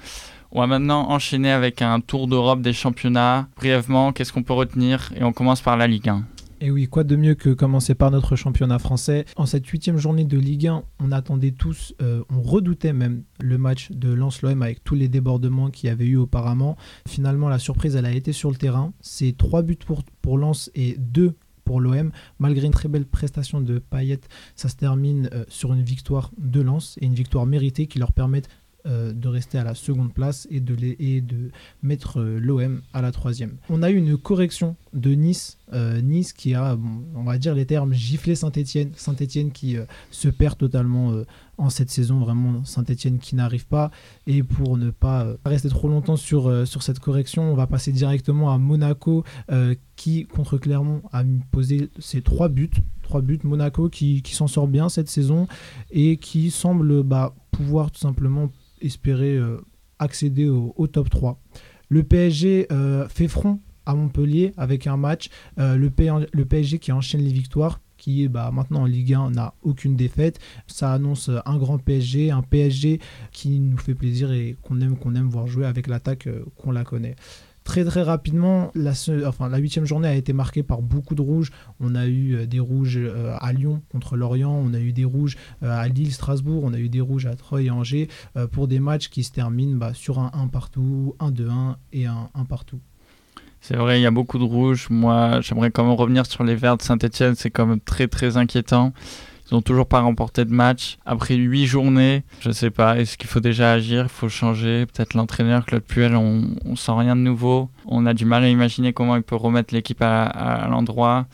[0.53, 3.49] On va maintenant enchaîner avec un tour d'Europe des championnats.
[3.57, 5.11] Brièvement, qu'est-ce qu'on peut retenir?
[5.17, 6.23] Et on commence par la Ligue 1.
[6.65, 10.25] Et oui, quoi de mieux que commencer par notre championnat français En cette huitième journée
[10.25, 14.83] de Ligue 1, on attendait tous, euh, on redoutait même le match de Lens-L'OM avec
[14.83, 16.79] tous les débordements qu'il y avait eu auparavant.
[17.07, 18.95] Finalement, la surprise, elle a été sur le terrain.
[19.03, 22.11] C'est trois buts pour, pour Lens et deux pour l'OM.
[22.39, 24.21] Malgré une très belle prestation de Payet,
[24.57, 28.13] ça se termine euh, sur une victoire de Lens et une victoire méritée qui leur
[28.13, 28.49] permettent
[28.87, 31.51] euh, de rester à la seconde place et de, de
[31.83, 33.57] mettre euh, l'OM à la troisième.
[33.71, 36.77] On a eu une correction de Nice, euh, Nice qui a,
[37.15, 39.79] on va dire les termes, giflé Saint-Etienne, Saint-Etienne qui
[40.11, 41.15] se perd totalement
[41.57, 43.91] en cette saison, vraiment Saint-Etienne qui n'arrive pas.
[44.27, 48.53] Et pour ne pas rester trop longtemps sur, sur cette correction, on va passer directement
[48.53, 49.25] à Monaco
[49.97, 52.71] qui, contre Clermont, a posé ses trois buts.
[53.03, 55.47] Trois buts, Monaco qui, qui s'en sort bien cette saison
[55.91, 58.51] et qui semble bah, pouvoir tout simplement
[58.85, 59.59] espérer euh,
[59.99, 61.41] accéder au, top 3.
[61.89, 65.29] Le PSG euh, fait front à Montpellier avec un match.
[65.59, 66.11] Euh, le, P-
[66.49, 70.39] PSG qui enchaîne les victoires, qui bah, maintenant en Ligue 1 n'a aucune défaite.
[70.67, 73.01] Ça annonce un grand PSG, un PSG
[73.33, 76.85] qui nous fait plaisir et qu'on aime, qu'on aime voir jouer avec l'attaque qu'on la
[76.85, 77.17] connaît.
[77.65, 78.93] Très très rapidement, la,
[79.59, 81.51] huitième journée a été marquée par beaucoup de rouges.
[81.81, 85.07] On a eu euh, des rouges euh, à Lyon contre Lorient, on a eu des
[85.07, 88.09] rouges euh, à Lille, Strasbourg, on a eu des rouges à Troyes et Angers
[88.53, 92.29] pour des matchs qui se terminent bah, sur un 1 partout, un 2-1 et un
[92.35, 92.81] 1 partout.
[93.63, 94.89] C'est vrai, il y a beaucoup de rouge.
[94.91, 97.35] Moi, j'aimerais quand même revenir sur les Verts de Saint-Etienne.
[97.35, 98.93] C'est quand même très très inquiétant.
[99.55, 100.99] N'ont toujours pas remporté de match.
[101.07, 104.85] Après huit journées, je sais pas, est-ce qu'il faut déjà agir Il faut changer?
[104.87, 107.71] Peut-être l'entraîneur, Claude Puel, on, sent rien de nouveau.
[107.87, 111.27] On a du mal à imaginer comment il peut remettre l'équipe à, l'endroit.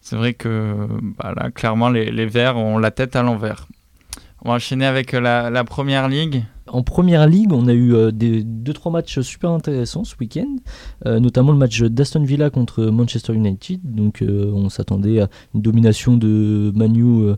[0.00, 0.86] C'est vrai que
[1.18, 3.66] bah là, clairement, les, les Verts ont la tête à l'envers.
[4.44, 6.44] On va enchaîner avec la, la première ligue.
[6.70, 10.56] En première ligue, on a eu euh, des, deux trois matchs super intéressants ce week-end,
[11.06, 13.80] euh, notamment le match d'Aston Villa contre Manchester United.
[13.84, 17.36] Donc euh, on s'attendait à une domination de Manu euh,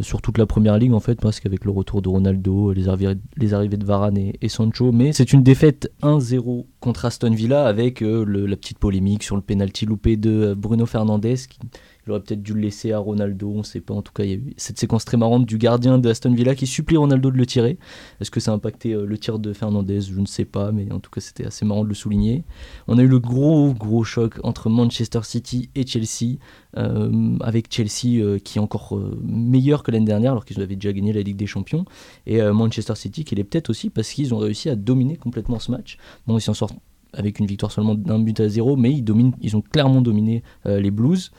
[0.00, 3.76] sur toute la première ligue en fait, parce qu'avec le retour de Ronaldo, les, arrivées,
[3.76, 4.90] de Varane et, Sancho.
[4.90, 9.84] Mais c'est une défaite 1-0 contre Aston Villa avec la petite polémique sur le penalty
[9.84, 11.58] loupé de Bruno Fernandes qui
[12.06, 13.94] il aurait peut-être dû le laisser à Ronaldo, on ne sait pas.
[13.94, 16.34] En tout cas, il y a eu cette séquence très marrante du gardien de Aston
[16.34, 17.78] Villa qui supplie Ronaldo de le tirer.
[18.20, 20.00] Est-ce que ça a impacté euh, le tir de Fernandez?
[20.00, 22.42] Je ne sais pas, mais en tout cas, c'était assez marrant de le souligner.
[22.88, 26.38] On a eu le gros, gros choc entre Manchester City et Chelsea,
[26.76, 30.92] euh, avec Chelsea euh, qui est encore meilleur que l'année dernière, alors qu'ils avaient déjà
[30.92, 31.84] gagné la Ligue des Champions,
[32.26, 35.70] et Manchester City qui l'est peut-être aussi parce qu'ils ont réussi à dominer complètement ce
[35.70, 35.98] match.
[36.26, 36.74] Bon, ils s'en sortent
[37.12, 40.42] avec une victoire seulement d'un but à zéro, mais ils, dominent, ils ont clairement dominé
[40.64, 41.30] les Blues.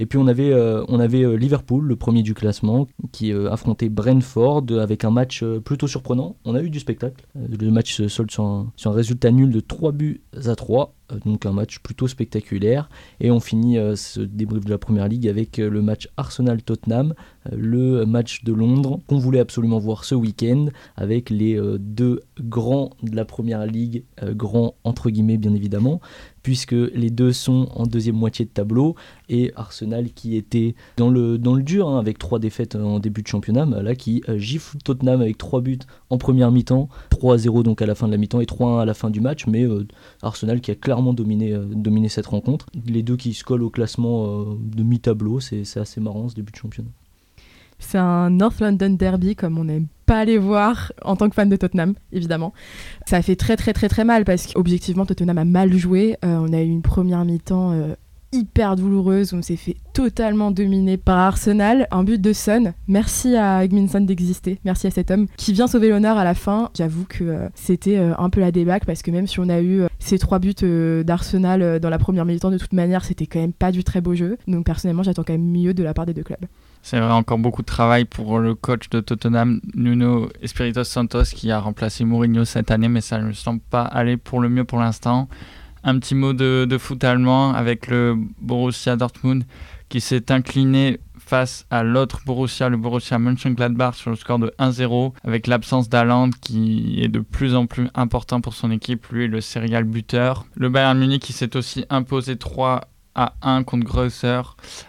[0.00, 3.52] Et puis on avait, euh, on avait euh, Liverpool, le premier du classement, qui euh,
[3.52, 6.36] affrontait Brentford avec un match plutôt surprenant.
[6.46, 7.22] On a eu du spectacle.
[7.34, 10.94] Le match se solde sur un, résultat nul de 3 buts à 3.
[11.12, 12.88] Euh, donc un match plutôt spectaculaire.
[13.20, 17.12] Et on finit ce débrief de la Première Ligue avec le match Arsenal-Tottenham,
[17.52, 23.14] le match de Londres qu'on voulait absolument voir ce week-end avec les deux grands de
[23.14, 26.00] la Première Ligue, grands entre guillemets bien évidemment,
[26.42, 28.94] puisque les deux sont en deuxième moitié de tableau
[29.28, 33.66] et Arsenal qui était dans le, dur hein, avec trois défaites en début de championnat,
[33.66, 35.78] bah, là qui euh, gifle Tottenham avec trois buts
[36.08, 38.94] en première mi-temps, 3-0 donc à la fin de la mi-temps et 3-1 à la
[38.94, 39.86] fin du match, mais euh,
[40.22, 42.66] Arsenal qui a clairement dominé, euh, dominé cette rencontre.
[42.86, 46.56] Les deux qui se collent au classement de mi-tableau, c'est assez marrant ce début de
[46.56, 46.90] championnat.
[47.80, 51.48] C'est un North London Derby comme on n'aime pas aller voir en tant que fan
[51.48, 52.52] de Tottenham, évidemment.
[53.06, 56.16] Ça fait très très très très mal parce qu'objectivement Tottenham a mal joué.
[56.24, 57.94] Euh, on a eu une première mi-temps euh,
[58.32, 61.86] hyper douloureuse où on s'est fait totalement dominer par Arsenal.
[61.92, 62.74] Un but de Son.
[62.88, 64.58] Merci à Egminson d'exister.
[64.64, 66.70] Merci à cet homme qui vient sauver l'honneur à la fin.
[66.76, 69.82] J'avoue que euh, c'était un peu la débâcle parce que même si on a eu
[70.00, 70.54] ces trois buts
[71.04, 74.14] d'Arsenal dans la première mi-temps, de toute manière, c'était quand même pas du très beau
[74.16, 74.38] jeu.
[74.48, 76.46] Donc personnellement, j'attends quand même mieux de la part des deux clubs.
[76.82, 81.50] C'est vrai, encore beaucoup de travail pour le coach de Tottenham, Nuno Espirito Santos, qui
[81.50, 84.80] a remplacé Mourinho cette année, mais ça ne semble pas aller pour le mieux pour
[84.80, 85.28] l'instant.
[85.84, 89.44] Un petit mot de, foot allemand avec le Borussia Dortmund
[89.88, 95.12] qui s'est incliné face à l'autre Borussia, le Borussia Mönchengladbach, sur le score de 1-0,
[95.24, 99.40] avec l'absence d'Aland qui est de plus en plus important pour son équipe, lui le
[99.40, 100.46] serial buteur.
[100.54, 104.42] Le Bayern Munich qui s'est aussi imposé 3 à 1 contre Grösser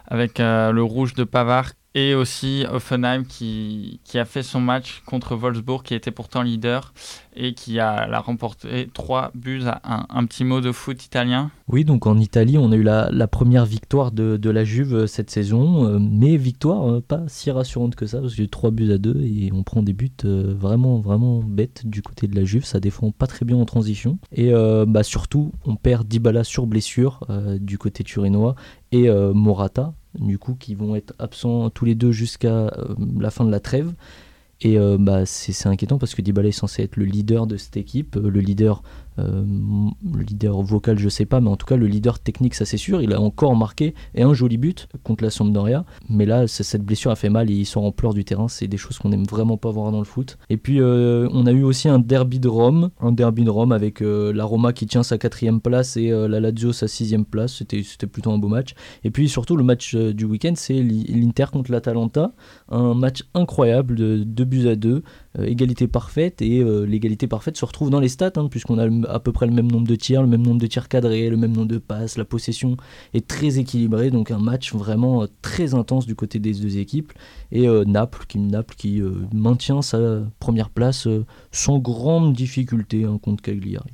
[0.07, 5.01] avec euh, le rouge de Pavard et aussi Offenheim qui, qui, a fait son match
[5.05, 6.93] contre Wolfsburg qui était pourtant leader
[7.35, 10.05] et qui a la remporté 3 buts à 1.
[10.09, 11.51] Un petit mot de foot italien?
[11.67, 14.95] Oui, donc en Italie, on a eu la, la première victoire de, de, la Juve
[14.95, 18.71] euh, cette saison, euh, mais victoire euh, pas si rassurante que ça, parce eu 3
[18.71, 22.43] buts à 2 et on prend des buts vraiment, vraiment bêtes du côté de la
[22.43, 22.65] Juve.
[22.65, 24.17] Ça défend pas très bien en transition.
[24.31, 24.51] Et
[24.87, 27.21] bah, surtout, on perd Dybala sur blessure
[27.59, 28.55] du côté turinois
[28.91, 32.71] et Morata, du coup, qui vont être absents tous les deux jusqu'à
[33.19, 33.93] la fin de la trêve.
[34.61, 37.77] Et euh, bah, c'est inquiétant parce que Dybala est censé être le leader de cette
[37.77, 38.83] équipe, euh, le leader
[39.19, 39.43] euh,
[40.13, 42.77] le leader vocal, je sais pas, mais en tout cas, le leader technique, ça c'est
[42.77, 43.01] sûr.
[43.01, 45.85] Il a encore marqué et un joli but contre la Sampdoria.
[46.09, 48.47] Mais là, cette blessure a fait mal et il sort en pleurs du terrain.
[48.47, 50.37] C'est des choses qu'on aime vraiment pas voir dans le foot.
[50.49, 52.89] Et puis, euh, on a eu aussi un derby de Rome.
[52.99, 56.39] Un derby de Rome avec euh, la Roma qui tient sa quatrième place et la
[56.39, 57.57] Lazio sa sixième place.
[57.57, 58.73] C'était plutôt un beau match.
[59.03, 62.33] Et puis, surtout, le match du week-end, c'est l'Inter contre l'Atalanta.
[62.69, 65.03] Un match incroyable de 2 buts à 2.
[65.39, 66.41] Égalité parfaite.
[66.41, 69.53] Et l'égalité parfaite se retrouve dans les stats, hein, puisqu'on a à peu près le
[69.53, 72.17] même nombre de tirs, le même nombre de tirs cadrés, le même nombre de passes,
[72.17, 72.77] la possession
[73.13, 77.13] est très équilibrée, donc un match vraiment euh, très intense du côté des deux équipes.
[77.51, 81.07] Et euh, Naples qui, Naples qui euh, maintient sa première place
[81.51, 83.91] sans grande difficulté hein, contre Cagliari.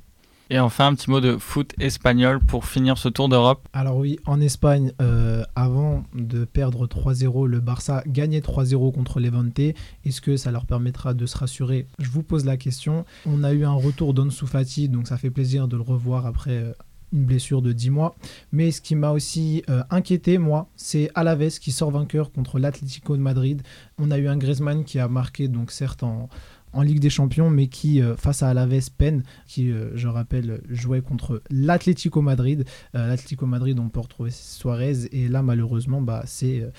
[0.49, 3.67] Et enfin, un petit mot de foot espagnol pour finir ce tour d'Europe.
[3.73, 9.59] Alors oui, en Espagne, euh, avant de perdre 3-0, le Barça gagnait 3-0 contre Levante.
[9.59, 11.87] Est-ce que ça leur permettra de se rassurer?
[11.99, 13.05] Je vous pose la question.
[13.25, 14.13] On a eu un retour
[14.45, 16.73] Fati, donc ça fait plaisir de le revoir après euh,
[17.13, 18.15] une blessure de 10 mois.
[18.51, 23.15] Mais ce qui m'a aussi euh, inquiété, moi, c'est Alaves qui sort vainqueur contre l'Atlético
[23.15, 23.61] de Madrid.
[23.97, 26.29] On a eu un Griezmann qui a marqué, donc certes en,
[26.73, 30.61] en Ligue des Champions, mais qui, euh, face à Alaves peine, qui, euh, je rappelle,
[30.69, 32.65] jouait contre l'Atlético Madrid.
[32.95, 36.71] Euh, L'Atlético Madrid, on peut retrouver Suarez, et là, malheureusement, bah, c'est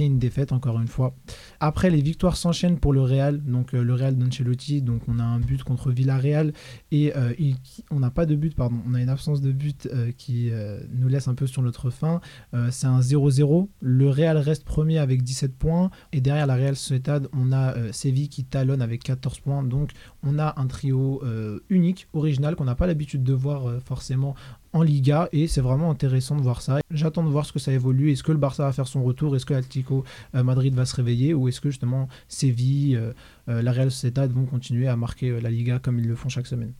[0.00, 1.14] une défaite, encore une fois.
[1.60, 5.38] Après, les victoires s'enchaînent pour le Real, donc le Real d'Ancelotti, donc on a un
[5.38, 6.52] but contre Villarreal,
[6.90, 7.12] et
[7.90, 10.50] on n'a pas de but, pardon, on a une absence de but qui
[10.92, 12.20] nous laisse un peu sur notre fin.
[12.70, 13.68] c'est un 0-0.
[13.80, 18.28] Le Real reste premier avec 17 points, et derrière la Real Sociedad, on a Séville
[18.28, 19.62] qui talonne avec 14 points.
[19.62, 19.90] Donc
[20.22, 24.34] on a un trio euh, unique, original, qu'on n'a pas l'habitude de voir euh, forcément
[24.72, 26.80] en Liga et c'est vraiment intéressant de voir ça.
[26.90, 28.12] J'attends de voir ce que ça évolue.
[28.12, 29.34] Est-ce que le Barça va faire son retour?
[29.34, 30.04] Est-ce que l'Atlético
[30.34, 31.34] euh, Madrid va se réveiller?
[31.34, 33.00] Ou est-ce que justement Séville,
[33.46, 36.72] la Real Sociedad vont continuer à marquer la Liga comme ils le font chaque semaine?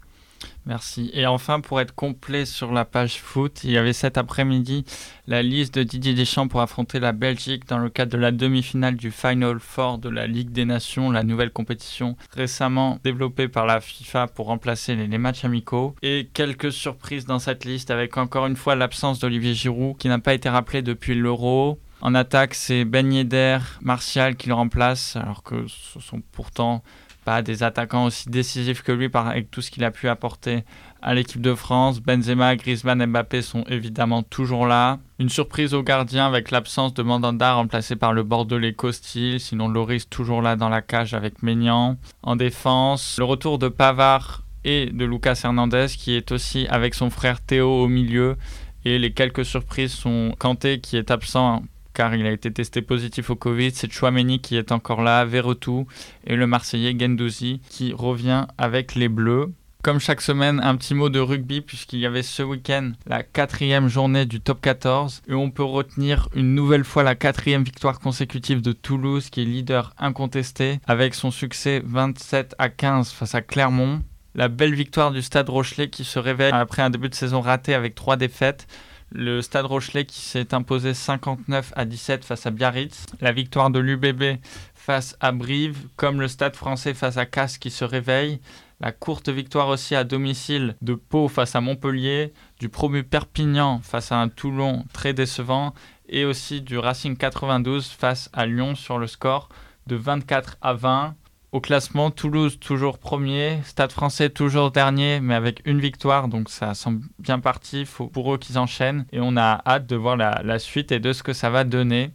[0.67, 1.11] Merci.
[1.15, 4.85] Et enfin, pour être complet sur la page foot, il y avait cet après-midi
[5.27, 8.97] la liste de Didier Deschamps pour affronter la Belgique dans le cadre de la demi-finale
[8.97, 13.81] du Final Four de la Ligue des Nations, la nouvelle compétition récemment développée par la
[13.81, 15.95] FIFA pour remplacer les, matchs amicaux.
[16.03, 20.19] Et quelques surprises dans cette liste avec encore une fois l'absence d'Olivier Giroud qui n'a
[20.19, 21.79] pas été rappelé depuis l'Euro.
[22.03, 26.83] En attaque, c'est Ben Yedder, Martial qui le remplace, alors que ce sont pourtant
[27.25, 30.65] pas des attaquants aussi décisifs que lui avec tout ce qu'il a pu apporter
[31.03, 32.01] à l'équipe de France.
[32.01, 34.99] Benzema, Griezmann, Mbappé sont évidemment toujours là.
[35.19, 39.41] Une surprise au gardien avec l'absence de Mandanda remplacé par le Bordelais Costil.
[39.41, 41.97] Sinon, Loris toujours là dans la cage avec Maignan.
[42.23, 47.11] En défense, le retour de Pavard et de Lucas Hernandez qui est aussi avec son
[47.11, 48.37] frère Théo au milieu.
[48.85, 51.63] Et les quelques surprises sont Kanté qui est absent
[51.95, 55.87] car il a été testé positif au Covid, c'est Chouameni qui est encore là, Verretou
[56.27, 59.53] et le Marseillais Gendouzi qui revient avec les Bleus.
[59.83, 63.89] Comme chaque semaine, un petit mot de rugby puisqu'il y avait ce week-end la quatrième
[63.89, 68.61] journée du top 14 et on peut retenir une nouvelle fois la quatrième victoire consécutive
[68.61, 74.03] de Toulouse qui est leader incontesté avec son succès 27 à 15 face à Clermont.
[74.35, 77.73] La belle victoire du Stade Rochelet qui se réveille après un début de saison raté
[77.73, 78.67] avec trois défaites.
[79.13, 83.07] Le Stade Rochelet qui s'est imposé 59 à 17 face à Biarritz.
[83.21, 84.39] La victoire de l'UBB
[84.75, 88.41] face à Brive, comme le Stade français face à Casse qui se réveille.
[88.81, 94.13] La courte victoire aussi à domicile de Pau face à Montpellier, du promu Perpignan face
[94.13, 95.75] à un Toulon très décevant
[96.09, 99.49] et aussi du Racing 92 face à Lyon sur le score
[99.87, 101.15] de 24 à 20.
[101.53, 106.75] Au classement, Toulouse toujours premier, Stade français toujours dernier, mais avec une victoire, donc ça
[106.75, 107.85] semble bien parti.
[107.85, 111.13] Faut pour eux qu'ils enchaînent et on a hâte de voir la, suite et de
[111.13, 112.13] ce que ça va donner.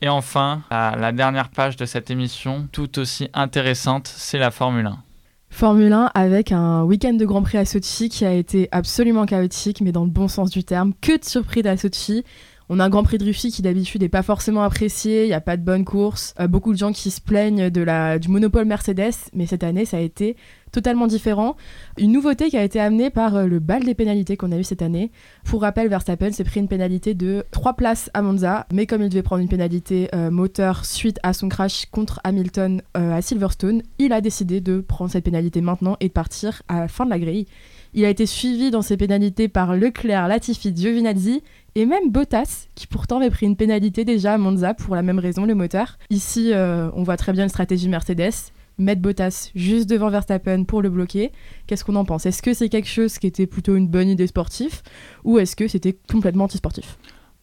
[0.00, 4.86] Et enfin, la, la dernière page de cette émission, tout aussi intéressante, c'est la Formule
[4.86, 4.98] 1.
[5.50, 9.80] Formule 1 avec un week-end de Grand Prix à Sochi qui a été absolument chaotique,
[9.82, 10.92] mais dans le bon sens du terme.
[11.00, 12.24] Que de surprises à Sochi.
[12.70, 15.34] On a un Grand Prix de Russie qui d'habitude n'est pas forcément apprécié, il n'y
[15.34, 19.14] a pas de bonne course, euh, beaucoup de gens qui se plaignent du monopole Mercedes,
[19.32, 20.36] mais cette année ça a été
[20.70, 21.56] totalement différent.
[21.98, 24.64] Une nouveauté qui a été amenée par euh, le bal des pénalités qu'on a eu
[24.64, 25.10] cette année.
[25.44, 29.08] Pour rappel, Verstappen s'est pris une pénalité de 3 places à Monza, mais comme il
[29.08, 33.82] devait prendre une pénalité euh, moteur suite à son crash contre Hamilton euh, à Silverstone,
[33.98, 37.10] il a décidé de prendre cette pénalité maintenant et de partir à la fin de
[37.10, 37.46] la grille.
[37.94, 41.42] Il a été suivi dans ses pénalités par Leclerc, Latifi, Giovinazzi
[41.74, 45.18] et même Bottas, qui pourtant avait pris une pénalité déjà à Monza pour la même
[45.18, 45.98] raison, le moteur.
[46.10, 48.52] Ici, euh, on voit très bien une stratégie Mercedes.
[48.78, 51.32] Mettre Bottas juste devant Verstappen pour le bloquer.
[51.66, 52.26] Qu'est-ce qu'on en pense?
[52.26, 54.82] Est-ce que c'est quelque chose qui était plutôt une bonne idée sportive
[55.24, 56.96] ou est-ce que c'était complètement antisportif?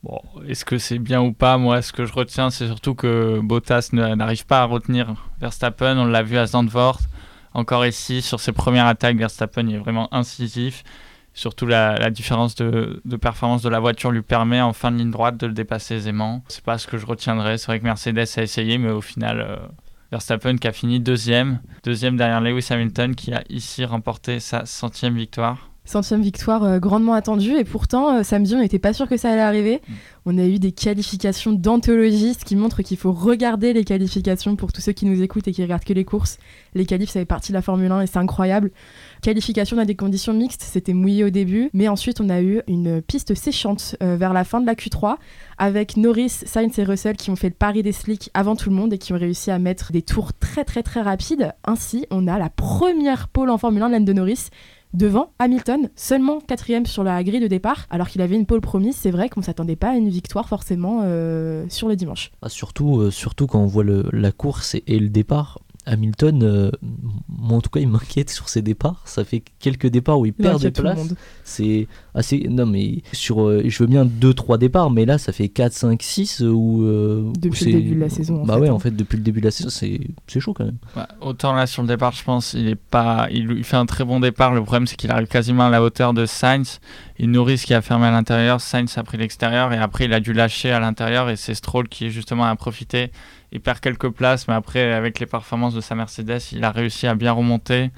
[0.04, 1.58] Bon, est-ce que c'est bien ou pas?
[1.58, 5.98] Moi, ce que je retiens, c'est surtout que Bottas n'arrive pas à retenir Verstappen.
[5.98, 7.00] On l'a vu à Zandvoort.
[7.56, 10.84] Encore ici, sur ses premières attaques, Verstappen est vraiment incisif.
[11.34, 15.10] Surtout la, différence de, de, performance de la voiture lui permet en fin de ligne
[15.10, 16.44] droite de le dépasser aisément.
[16.50, 17.58] C'est pas ce que je retiendrai.
[17.58, 19.56] C'est vrai que Mercedes a essayé, mais au final, euh,
[20.12, 25.16] Verstappen qui a fini deuxième, deuxième derrière Lewis Hamilton qui a ici remporté sa centième
[25.16, 25.70] victoire.
[25.86, 29.30] Centième victoire euh, grandement attendue et pourtant euh, samedi on n'était pas sûr que ça
[29.30, 29.82] allait arriver.
[29.88, 29.94] Mm.
[30.28, 34.82] On a eu des qualifications d'anthologistes qui montrent qu'il faut regarder les qualifications pour tous
[34.82, 36.40] ceux qui nous écoutent et qui regardent que les courses.
[36.74, 38.72] Les qualifs ça fait partie de la Formule 1 et c'est incroyable.
[39.22, 43.04] Qualification dans des conditions mixtes, c'était mouillé au début, mais ensuite on a eu une
[43.04, 45.18] piste séchante euh, vers la fin de la Q3
[45.60, 48.76] avec Norris, Sainz et Russell qui ont fait le pari des slicks avant tout le
[48.76, 51.54] monde et qui ont réussi à mettre des tours très très très rapides.
[51.64, 54.50] Ainsi, on a la première pole en Formule 1 de Norris
[54.94, 58.96] devant Hamilton, seulement quatrième sur la grille de départ, alors qu'il avait une pole promise.
[58.96, 62.32] C'est vrai qu'on ne s'attendait pas à une victoire forcément euh, sur le dimanche.
[62.42, 65.60] Ah, surtout, euh, surtout quand on voit la course et, et, le départ.
[65.86, 66.72] Hamilton, euh,
[67.46, 69.02] moi en tout cas, il m'inquiète sur ses départs.
[69.06, 71.14] Ça fait quelques départs où il, il perd des places.
[71.44, 72.48] C'est assez.
[72.50, 73.44] Non, mais sur.
[73.44, 76.84] Euh, je veux bien 2-3 départs, mais là, ça fait 4, 5, 6 où.
[76.84, 78.44] Euh, depuis où le début de la saison.
[78.44, 80.00] bah en ouais, fait, en fait, depuis le début de la saison, c'est
[80.40, 80.78] chaud quand même.
[80.96, 83.28] Ouais, autant là, sur le départ, je pense, il est pas.
[83.32, 84.54] Il, il fait un très bon départ.
[84.54, 86.80] Le problème, c'est qu'il arrive quasiment à la hauteur de Sainz.
[87.18, 90.20] Il Norris qui a fermé à l'intérieur, Sainz a pris l'extérieur et après il a
[90.20, 93.12] dû lâcher à l'intérieur et c'est Stroll qui justement a profité.
[93.52, 97.08] Il perd quelques places, mais après avec les performances de sa Mercedes, il a réussi
[97.08, 97.92] à bien remonter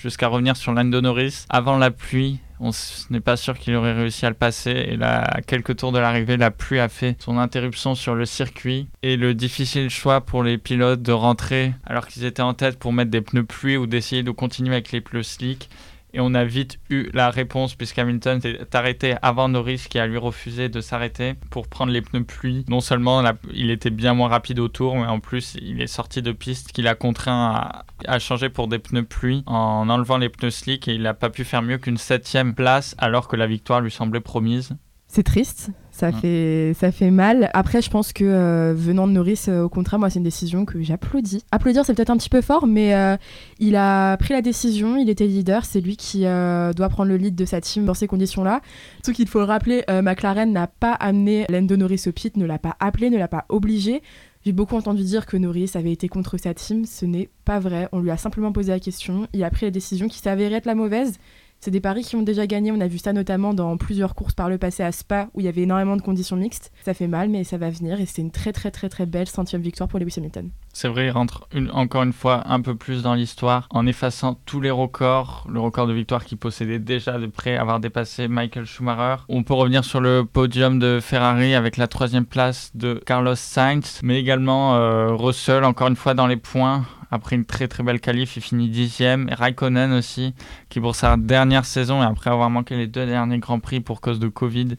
[0.00, 2.40] jusqu'à revenir sur Lando Norris avant la pluie.
[2.58, 2.70] On
[3.08, 4.70] n'est pas sûr qu'il aurait réussi à le passer.
[4.70, 8.26] Et là, à quelques tours de l'arrivée, la pluie a fait son interruption sur le
[8.26, 8.88] circuit.
[9.02, 12.92] Et le difficile choix pour les pilotes de rentrer alors qu'ils étaient en tête pour
[12.92, 15.70] mettre des pneus pluie ou d'essayer de continuer avec les pneus slick.
[16.12, 20.18] Et on a vite eu la réponse puisqu'Hamilton s'est arrêté avant Norris qui a lui
[20.18, 22.64] refusé de s'arrêter pour prendre les pneus pluie.
[22.68, 26.22] Non seulement il était bien moins rapide au tour, mais en plus il est sorti
[26.22, 30.28] de piste qu'il a contraint à, à, changer pour des pneus pluie en enlevant les
[30.28, 33.46] pneus slick et il n'a pas pu faire mieux qu'une septième place alors que la
[33.46, 34.76] victoire lui semblait promise.
[35.06, 35.70] C'est triste,
[36.00, 36.20] ça, mmh.
[36.20, 37.50] fait, ça fait mal.
[37.52, 40.64] Après, je pense que euh, venant de Norris, euh, au contraire, moi, c'est une décision
[40.64, 41.44] que j'applaudis.
[41.52, 43.16] Applaudir, c'est peut-être un petit peu fort, mais euh,
[43.58, 47.34] il a pris la décision, il était leader, c'est lui qui doit prendre le lead
[47.34, 48.62] de sa team dans ces conditions-là.
[48.96, 52.58] Surtout qu'il faut le rappeler, McLaren n'a pas amené Lando Norris au pit, ne l'a
[52.58, 54.02] pas appelé, ne l'a pas obligé.
[54.44, 57.88] J'ai beaucoup entendu dire que Norris avait été contre sa team, ce n'est pas vrai.
[57.92, 60.66] On lui a simplement posé la question, il a pris la décision qui avérée être
[60.66, 61.18] la mauvaise
[61.62, 62.72] C'est des paris qui ont déjà gagné.
[62.72, 65.44] On a vu ça notamment dans plusieurs courses par le passé à Spa où il
[65.44, 66.72] y avait énormément de conditions mixtes.
[66.86, 69.28] Ça fait mal, mais ça va venir et c'est une très très très très belle
[69.28, 70.48] centième victoire pour Lewis Hamilton.
[70.72, 74.62] C'est vrai, il rentre encore une fois un peu plus dans l'histoire en effaçant tous
[74.62, 75.46] les records.
[75.50, 79.22] Le record de victoire qu'il possédait déjà de près avoir dépassé Michael Schumacher.
[79.28, 84.00] On peut revenir sur le podium de Ferrari avec la troisième place de Carlos Sainz,
[84.02, 86.86] mais également euh, Russell encore une fois dans les points.
[87.10, 89.28] Après une très très belle qualif, il finit dixième.
[89.30, 90.34] Raikkonen aussi,
[90.68, 94.00] qui pour sa dernière saison et après avoir manqué les deux derniers Grands Prix pour
[94.00, 94.76] cause de Covid,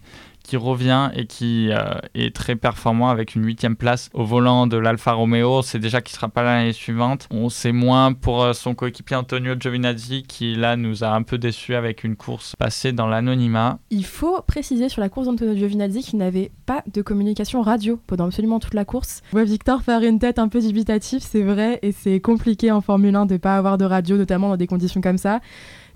[0.51, 4.75] qui revient et qui euh, est très performant avec une huitième place au volant de
[4.75, 5.61] l'Alfa Romeo.
[5.61, 7.29] Sait déjà qu'il sera pas là l'année suivante.
[7.31, 11.37] On sait moins pour euh, son coéquipier Antonio Giovinazzi qui là nous a un peu
[11.37, 13.79] déçus avec une course passée dans l'anonymat.
[13.91, 18.25] Il faut préciser sur la course d'Antonio Giovinazzi qu'il n'avait pas de communication radio pendant
[18.25, 19.21] absolument toute la course.
[19.27, 22.81] Je vois Victor faire une tête un peu dubitative, c'est vrai, et c'est compliqué en
[22.81, 25.39] Formule 1 de pas avoir de radio, notamment dans des conditions comme ça.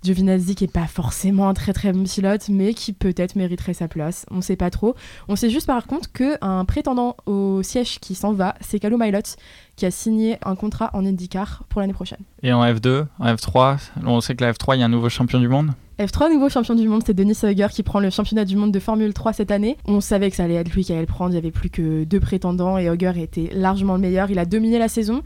[0.06, 3.88] Giovinazzi qui est pas forcément un très très bon pilote, mais qui peut-être mériterait sa
[3.88, 4.26] place.
[4.30, 4.96] On sait pas trop.
[5.28, 9.04] On sait juste par contre que un prétendant au siège qui s'en va, c'est Callum
[9.04, 9.36] Ilott,
[9.76, 12.20] qui a signé un contrat en IndyCar pour l'année prochaine.
[12.44, 15.10] Et en F2, en F3, on sait que la F3 il y a un nouveau
[15.10, 15.72] champion du monde.
[15.98, 18.80] F3, nouveau champion du monde, c'est Denis Hugger qui prend le championnat du monde de
[18.80, 19.78] Formule 3 cette année.
[19.86, 21.70] On savait que ça allait être lui qui allait le prendre, il y avait plus
[21.70, 24.30] que deux prétendants et Hugger était largement le meilleur.
[24.30, 25.22] Il a dominé la saison.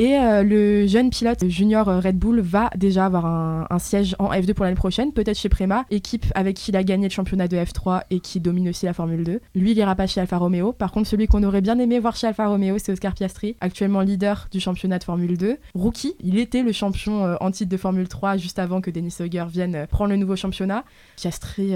[0.00, 4.30] Et euh, le jeune pilote junior euh, Red Bull va déjà avoir un, siège en
[4.30, 7.48] F2 pour l'année prochaine, peut-être chez Prema, équipe avec qui il a gagné le championnat
[7.48, 9.40] de F3 et qui domine aussi la Formule 2.
[9.54, 10.72] Lui, il ira pas chez Alfa Romeo.
[10.72, 14.00] Par contre, celui qu'on aurait bien aimé voir chez Alfa Romeo, c'est Oscar Piastri, actuellement
[14.00, 15.58] leader du championnat de Formule 2.
[15.74, 19.16] Rookie, il était le champion euh, en titre de Formule 3 juste avant que Dennis
[19.20, 20.82] Hugger vienne prendre le nouveau championnat.
[21.16, 21.74] Piastri,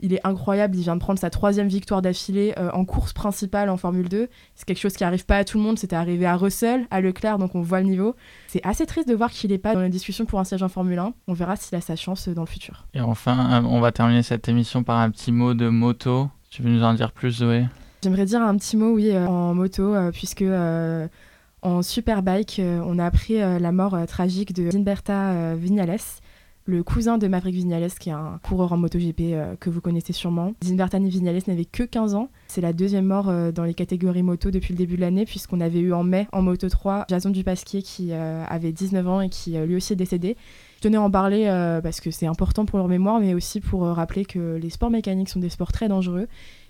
[0.00, 3.70] il est incroyable, il vient de prendre sa troisième victoire d'affilée euh, en course principale
[3.70, 4.28] en Formule 2.
[4.54, 7.00] C'est quelque chose qui arrive pas à tout le monde, c'était arrivé à Russell, à
[7.00, 8.14] Leclerc, donc on voit le niveau.
[8.48, 10.68] C'est assez triste de voir qu'il n'est pas dans la discussion pour un siège en
[10.68, 11.12] Formule 1.
[11.28, 12.86] On verra s'il a sa chance euh, dans le futur.
[12.94, 16.28] Et enfin, euh, on va terminer cette émission par un petit mot de moto.
[16.50, 17.66] Tu veux nous en dire plus, Zoé?
[18.02, 20.44] J'aimerais dire un petit mot, oui, euh, en moto, euh, puisque
[21.62, 25.98] en superbike, on a appris la mort tragique de Ginberta euh, Vignales,
[26.66, 30.12] le cousin de Maverick Vignales, qui est un coureur en MotoGP euh, que vous connaissez
[30.12, 30.52] sûrement.
[30.62, 32.28] Ginberta Vignales n'avait que 15 ans.
[32.48, 35.60] C'est la deuxième mort euh, dans les catégories moto depuis le début de l'année, puisqu'on
[35.60, 39.28] avait eu en mai, en Moto 3, Jason Dupasquier qui euh, avait 19 ans et
[39.28, 40.36] qui euh, lui aussi est décédé.
[40.76, 41.46] Je tenais à en parler
[41.82, 45.30] parce que c'est important pour leur mémoire, mais aussi pour rappeler que les sports mécaniques
[45.30, 46.28] sont des sports très dangereux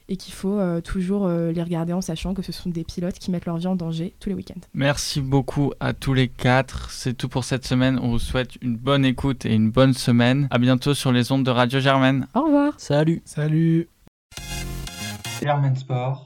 [0.08, 3.18] et qu'il faut euh, toujours euh, les regarder en sachant que ce sont des pilotes
[3.18, 4.60] qui mettent leur vie en danger tous les week-ends.
[4.74, 6.90] Merci beaucoup à tous les quatre.
[6.90, 7.98] C'est tout pour cette semaine.
[8.00, 10.48] On vous souhaite une bonne écoute et une bonne semaine.
[10.50, 12.26] À bientôt sur les ondes de Radio Germaine.
[12.34, 13.88] Au revoir Salut Salut
[15.42, 16.24] Germain Sport,